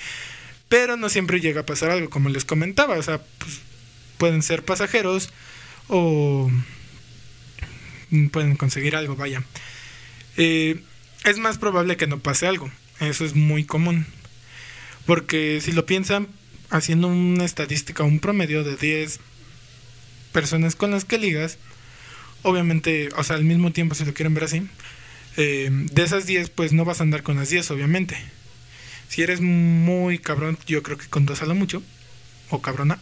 Pero 0.69 0.95
no 0.95 1.09
siempre 1.09 1.41
llega 1.41 1.61
a 1.61 1.65
pasar 1.65 1.91
algo, 1.91 2.09
como 2.09 2.29
les 2.29 2.45
comentaba. 2.45 2.97
O 2.97 3.03
sea, 3.03 3.21
pues, 3.39 3.59
pueden 4.17 4.41
ser 4.41 4.63
pasajeros 4.63 5.29
o 5.89 6.49
pueden 8.31 8.55
conseguir 8.55 8.95
algo, 8.95 9.15
vaya. 9.17 9.43
Eh, 10.37 10.81
es 11.23 11.37
más 11.37 11.57
probable 11.57 11.97
que 11.97 12.07
no 12.07 12.19
pase 12.19 12.47
algo. 12.47 12.71
Eso 12.99 13.25
es 13.25 13.35
muy 13.35 13.63
común. 13.63 14.05
Porque 15.05 15.59
si 15.61 15.71
lo 15.71 15.85
piensan, 15.85 16.27
haciendo 16.69 17.07
una 17.07 17.45
estadística, 17.45 18.03
un 18.03 18.19
promedio 18.19 18.63
de 18.63 18.75
10 18.75 19.19
personas 20.31 20.75
con 20.75 20.91
las 20.91 21.05
que 21.05 21.17
ligas, 21.17 21.57
obviamente, 22.43 23.09
o 23.15 23.23
sea, 23.23 23.35
al 23.35 23.43
mismo 23.43 23.71
tiempo, 23.71 23.95
si 23.95 24.05
lo 24.05 24.13
quieren 24.13 24.33
ver 24.33 24.45
así, 24.45 24.67
eh, 25.37 25.69
de 25.71 26.03
esas 26.03 26.25
10, 26.25 26.49
pues 26.49 26.73
no 26.73 26.85
vas 26.85 26.99
a 26.99 27.03
andar 27.03 27.23
con 27.23 27.37
las 27.37 27.49
10, 27.49 27.71
obviamente. 27.71 28.17
Si 29.09 29.21
eres 29.21 29.41
muy 29.41 30.19
cabrón, 30.19 30.57
yo 30.67 30.83
creo 30.83 30.97
que 30.97 31.07
con 31.07 31.25
dos 31.25 31.41
a 31.41 31.45
lo 31.45 31.55
mucho, 31.55 31.83
o 32.49 32.61
cabrona. 32.61 32.99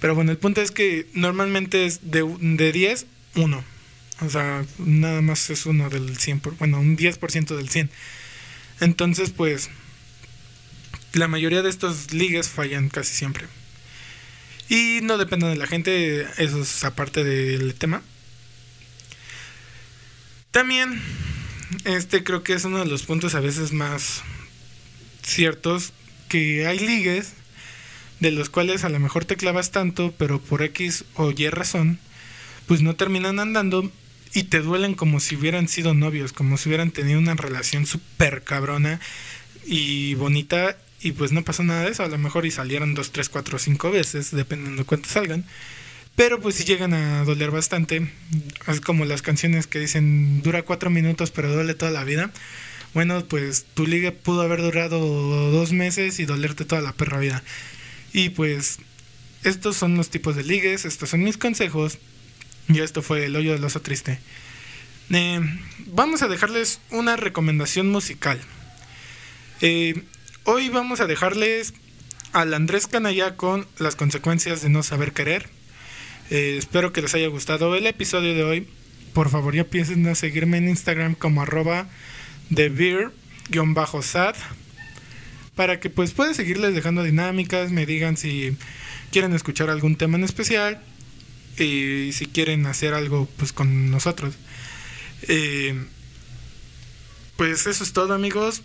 Pero 0.00 0.14
bueno, 0.14 0.32
el 0.32 0.38
punto 0.38 0.60
es 0.60 0.70
que 0.70 1.06
normalmente 1.14 1.86
es 1.86 2.10
de, 2.10 2.24
de 2.40 2.72
10, 2.72 3.06
1. 3.36 3.75
O 4.20 4.30
sea, 4.30 4.64
nada 4.78 5.20
más 5.20 5.50
es 5.50 5.66
uno 5.66 5.90
del 5.90 6.16
100, 6.16 6.40
por, 6.40 6.56
bueno, 6.56 6.80
un 6.80 6.96
10% 6.96 7.56
del 7.56 7.68
100. 7.68 7.90
Entonces, 8.80 9.30
pues, 9.30 9.70
la 11.12 11.28
mayoría 11.28 11.62
de 11.62 11.70
estos 11.70 12.12
ligues 12.12 12.48
fallan 12.48 12.88
casi 12.88 13.14
siempre. 13.14 13.46
Y 14.68 15.00
no 15.02 15.18
depende 15.18 15.46
de 15.46 15.56
la 15.56 15.66
gente, 15.66 16.26
eso 16.38 16.62
es 16.62 16.84
aparte 16.84 17.24
del 17.24 17.74
tema. 17.74 18.02
También, 20.50 21.00
este 21.84 22.24
creo 22.24 22.42
que 22.42 22.54
es 22.54 22.64
uno 22.64 22.78
de 22.78 22.86
los 22.86 23.02
puntos 23.02 23.34
a 23.34 23.40
veces 23.40 23.72
más 23.72 24.22
ciertos, 25.22 25.92
que 26.28 26.66
hay 26.66 26.78
ligues, 26.78 27.34
de 28.20 28.30
los 28.30 28.48
cuales 28.48 28.84
a 28.84 28.88
lo 28.88 28.98
mejor 28.98 29.24
te 29.24 29.36
clavas 29.36 29.70
tanto, 29.70 30.14
pero 30.16 30.40
por 30.40 30.62
X 30.62 31.04
o 31.14 31.30
Y 31.30 31.48
razón, 31.48 31.98
pues 32.66 32.80
no 32.82 32.96
terminan 32.96 33.38
andando 33.38 33.92
y 34.34 34.44
te 34.44 34.60
duelen 34.60 34.94
como 34.94 35.20
si 35.20 35.36
hubieran 35.36 35.68
sido 35.68 35.94
novios, 35.94 36.32
como 36.32 36.56
si 36.56 36.68
hubieran 36.68 36.90
tenido 36.90 37.18
una 37.18 37.34
relación 37.34 37.86
súper 37.86 38.42
cabrona 38.44 39.00
y 39.66 40.14
bonita 40.14 40.76
y 41.00 41.12
pues 41.12 41.32
no 41.32 41.44
pasó 41.44 41.62
nada 41.62 41.84
de 41.84 41.90
eso, 41.90 42.02
a 42.02 42.08
lo 42.08 42.18
mejor 42.18 42.46
y 42.46 42.50
salieron 42.50 42.94
dos, 42.94 43.12
tres, 43.12 43.28
cuatro, 43.28 43.58
cinco 43.58 43.90
veces, 43.90 44.30
dependiendo 44.30 44.82
de 44.82 44.86
cuánto 44.86 45.08
salgan. 45.08 45.44
Pero 46.16 46.40
pues 46.40 46.54
si 46.54 46.64
llegan 46.64 46.94
a 46.94 47.24
doler 47.24 47.50
bastante, 47.50 48.10
como 48.84 49.04
las 49.04 49.20
canciones 49.20 49.66
que 49.66 49.78
dicen 49.78 50.42
dura 50.42 50.62
cuatro 50.62 50.88
minutos 50.90 51.30
pero 51.30 51.52
duele 51.52 51.74
toda 51.74 51.90
la 51.90 52.04
vida. 52.04 52.30
Bueno, 52.94 53.22
pues 53.26 53.66
tu 53.74 53.86
liga 53.86 54.10
pudo 54.10 54.40
haber 54.40 54.62
durado 54.62 54.98
dos 54.98 55.72
meses 55.72 56.18
y 56.18 56.24
dolerte 56.24 56.64
toda 56.64 56.80
la 56.80 56.92
perra 56.92 57.18
vida. 57.18 57.42
Y 58.14 58.30
pues 58.30 58.78
estos 59.44 59.76
son 59.76 59.96
los 59.98 60.08
tipos 60.08 60.34
de 60.34 60.44
ligues, 60.44 60.86
estos 60.86 61.10
son 61.10 61.22
mis 61.22 61.36
consejos. 61.36 61.98
Y 62.68 62.80
esto 62.80 63.02
fue 63.02 63.26
el 63.26 63.36
hoyo 63.36 63.52
del 63.52 63.64
oso 63.64 63.80
triste. 63.80 64.18
Eh, 65.10 65.40
vamos 65.86 66.22
a 66.22 66.28
dejarles 66.28 66.80
una 66.90 67.16
recomendación 67.16 67.88
musical. 67.88 68.40
Eh, 69.60 70.02
hoy 70.44 70.68
vamos 70.68 71.00
a 71.00 71.06
dejarles 71.06 71.74
al 72.32 72.52
Andrés 72.54 72.86
Canalla 72.86 73.36
con 73.36 73.66
las 73.78 73.94
consecuencias 73.94 74.62
de 74.62 74.68
no 74.68 74.82
saber 74.82 75.12
querer. 75.12 75.48
Eh, 76.30 76.56
espero 76.58 76.92
que 76.92 77.02
les 77.02 77.14
haya 77.14 77.28
gustado 77.28 77.76
el 77.76 77.86
episodio 77.86 78.34
de 78.34 78.42
hoy. 78.42 78.68
Por 79.12 79.30
favor, 79.30 79.54
ya 79.54 79.62
empiecen 79.62 80.06
a 80.08 80.14
seguirme 80.14 80.58
en 80.58 80.68
Instagram 80.68 81.14
como 81.14 81.42
arroba 81.42 81.86
de 82.50 83.10
sad 84.02 84.34
para 85.54 85.80
que 85.80 85.88
pues 85.88 86.12
pueda 86.12 86.34
seguirles 86.34 86.74
dejando 86.74 87.02
dinámicas, 87.02 87.70
me 87.72 87.86
digan 87.86 88.16
si 88.16 88.56
quieren 89.10 89.32
escuchar 89.32 89.70
algún 89.70 89.96
tema 89.96 90.18
en 90.18 90.24
especial 90.24 90.82
y 91.58 92.12
si 92.12 92.26
quieren 92.26 92.66
hacer 92.66 92.94
algo 92.94 93.28
pues 93.36 93.52
con 93.52 93.90
nosotros. 93.90 94.34
Eh, 95.22 95.86
pues 97.36 97.66
eso 97.66 97.84
es 97.84 97.92
todo 97.92 98.14
amigos. 98.14 98.62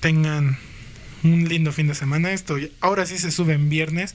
Tengan 0.00 0.58
un 1.22 1.48
lindo 1.48 1.72
fin 1.72 1.88
de 1.88 1.94
semana. 1.94 2.32
Estoy 2.32 2.72
ahora 2.80 3.06
sí 3.06 3.18
se 3.18 3.30
sube 3.30 3.54
en 3.54 3.68
viernes. 3.68 4.14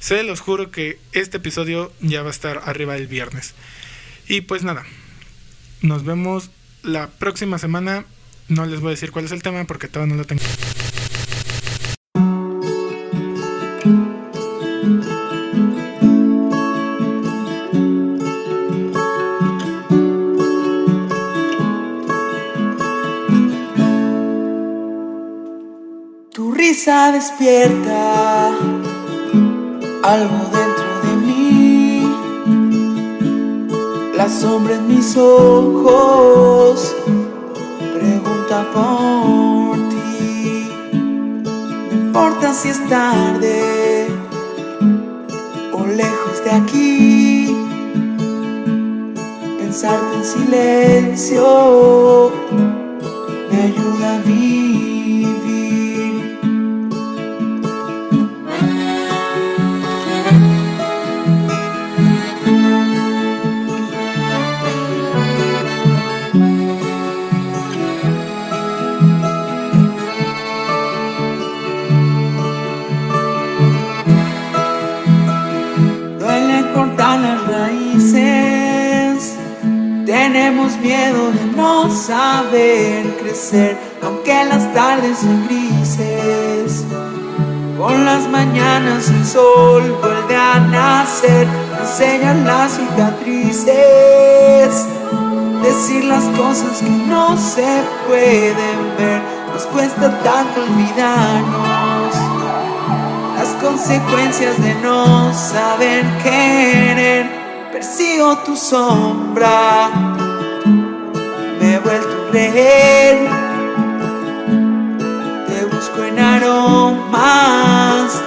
Se 0.00 0.22
los 0.22 0.40
juro 0.40 0.70
que 0.70 0.98
este 1.12 1.38
episodio 1.38 1.92
ya 2.00 2.22
va 2.22 2.28
a 2.28 2.32
estar 2.32 2.62
arriba 2.64 2.96
el 2.96 3.06
viernes. 3.06 3.54
Y 4.28 4.42
pues 4.42 4.62
nada, 4.62 4.84
nos 5.80 6.04
vemos 6.04 6.50
la 6.82 7.08
próxima 7.08 7.58
semana. 7.58 8.04
No 8.48 8.64
les 8.66 8.80
voy 8.80 8.88
a 8.88 8.90
decir 8.92 9.10
cuál 9.10 9.24
es 9.24 9.32
el 9.32 9.42
tema 9.42 9.64
porque 9.64 9.88
todavía 9.88 10.14
no 10.14 10.22
lo 10.22 10.26
tengo. 10.26 10.42
Despierta 27.12 28.48
algo 30.02 30.38
dentro 30.52 31.00
de 31.04 31.12
mí. 31.26 32.02
La 34.16 34.28
sombra 34.28 34.74
en 34.74 34.88
mis 34.88 35.16
ojos 35.16 36.94
pregunta 37.94 38.66
por 38.74 39.76
ti. 39.88 40.68
No 40.92 41.92
importa 41.92 42.52
si 42.52 42.68
es 42.68 42.86
tarde 42.88 44.08
o 45.72 45.86
lejos 45.86 46.44
de 46.44 46.50
aquí. 46.50 47.56
Pensarte 49.58 50.16
en 50.16 50.24
silencio 50.24 52.30
me 53.50 53.62
ayuda 53.62 54.14
a 54.14 54.18
vivir. 54.18 54.87
Miedo 80.80 81.32
de 81.32 81.44
no 81.56 81.90
saber 81.90 83.16
crecer, 83.20 83.76
aunque 84.02 84.44
las 84.44 84.72
tardes 84.74 85.18
son 85.18 85.46
grises. 85.46 86.84
Con 87.78 88.04
las 88.04 88.28
mañanas 88.28 89.08
el 89.08 89.24
sol 89.24 89.96
vuelve 90.00 90.36
a 90.36 90.58
nacer, 90.58 91.46
enseñan 91.80 92.44
las 92.44 92.72
cicatrices. 92.72 93.66
Decir 95.62 96.04
las 96.04 96.24
cosas 96.36 96.80
que 96.80 96.90
no 96.90 97.36
se 97.36 97.82
pueden 98.06 98.96
ver, 98.98 99.22
nos 99.52 99.66
cuesta 99.66 100.10
tanto 100.22 100.60
olvidarnos. 100.62 102.14
Las 103.36 103.48
consecuencias 103.62 104.60
de 104.62 104.74
no 104.76 105.32
saber 105.32 106.04
querer, 106.22 107.30
persigo 107.72 108.38
tu 108.38 108.56
sombra 108.56 110.17
me 111.60 111.74
he 111.74 111.78
vuelto 111.78 112.08
a 112.08 112.30
creer. 112.30 113.28
Te 115.46 115.64
busco 115.66 116.04
en 116.04 116.18
aromas 116.18 118.22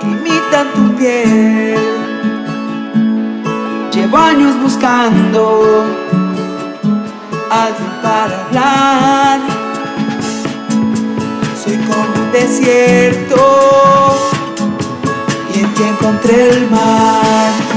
que 0.00 0.06
imitan 0.06 0.66
tu 0.74 0.96
piel. 0.96 1.78
Llevo 3.92 4.16
años 4.16 4.58
buscando 4.62 5.84
alguien 7.50 7.92
para 8.02 8.46
hablar. 8.46 9.40
Soy 11.62 11.76
como 11.76 12.24
un 12.24 12.32
desierto 12.32 13.36
y 15.54 15.60
en 15.60 15.74
ti 15.74 15.82
encontré 15.82 16.50
el 16.50 16.70
mar. 16.70 17.69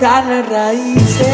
Cortar 0.00 0.24
las 0.26 0.48
raíces. 0.48 1.26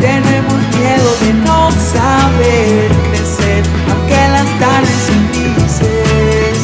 Tenemos 0.00 0.58
miedo 0.78 1.10
de 1.20 1.32
no 1.44 1.70
saber 1.72 2.90
crecer, 3.10 3.62
aunque 3.90 4.20
las 4.34 4.48
tardes 4.60 5.00
son 5.06 5.20
grises. 5.32 6.58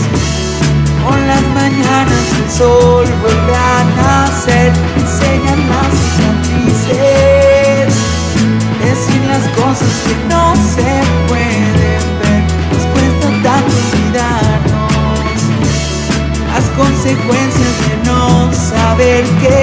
Con 1.04 1.18
las 1.26 1.42
mañanas 1.54 2.24
el 2.38 2.48
sol 2.50 3.06
vuelve 3.20 3.54
a 3.56 3.84
nacer, 3.96 4.72
enseñan 4.96 5.60
las 5.70 5.92
cicatrices. 6.14 7.92
Decir 8.84 9.22
las 9.26 9.44
cosas 9.60 9.92
que 10.06 10.14
no 10.28 10.44
se 10.74 10.90
pueden 11.28 12.04
ver, 12.20 12.42
nos 12.70 12.84
cuesta 12.92 13.26
tanto 13.42 13.74
olvidarnos. 13.92 15.40
Las 16.52 16.66
consecuencias 16.76 17.74
de 17.82 17.94
no 18.04 18.22
saber 18.52 19.24
qué 19.40 19.61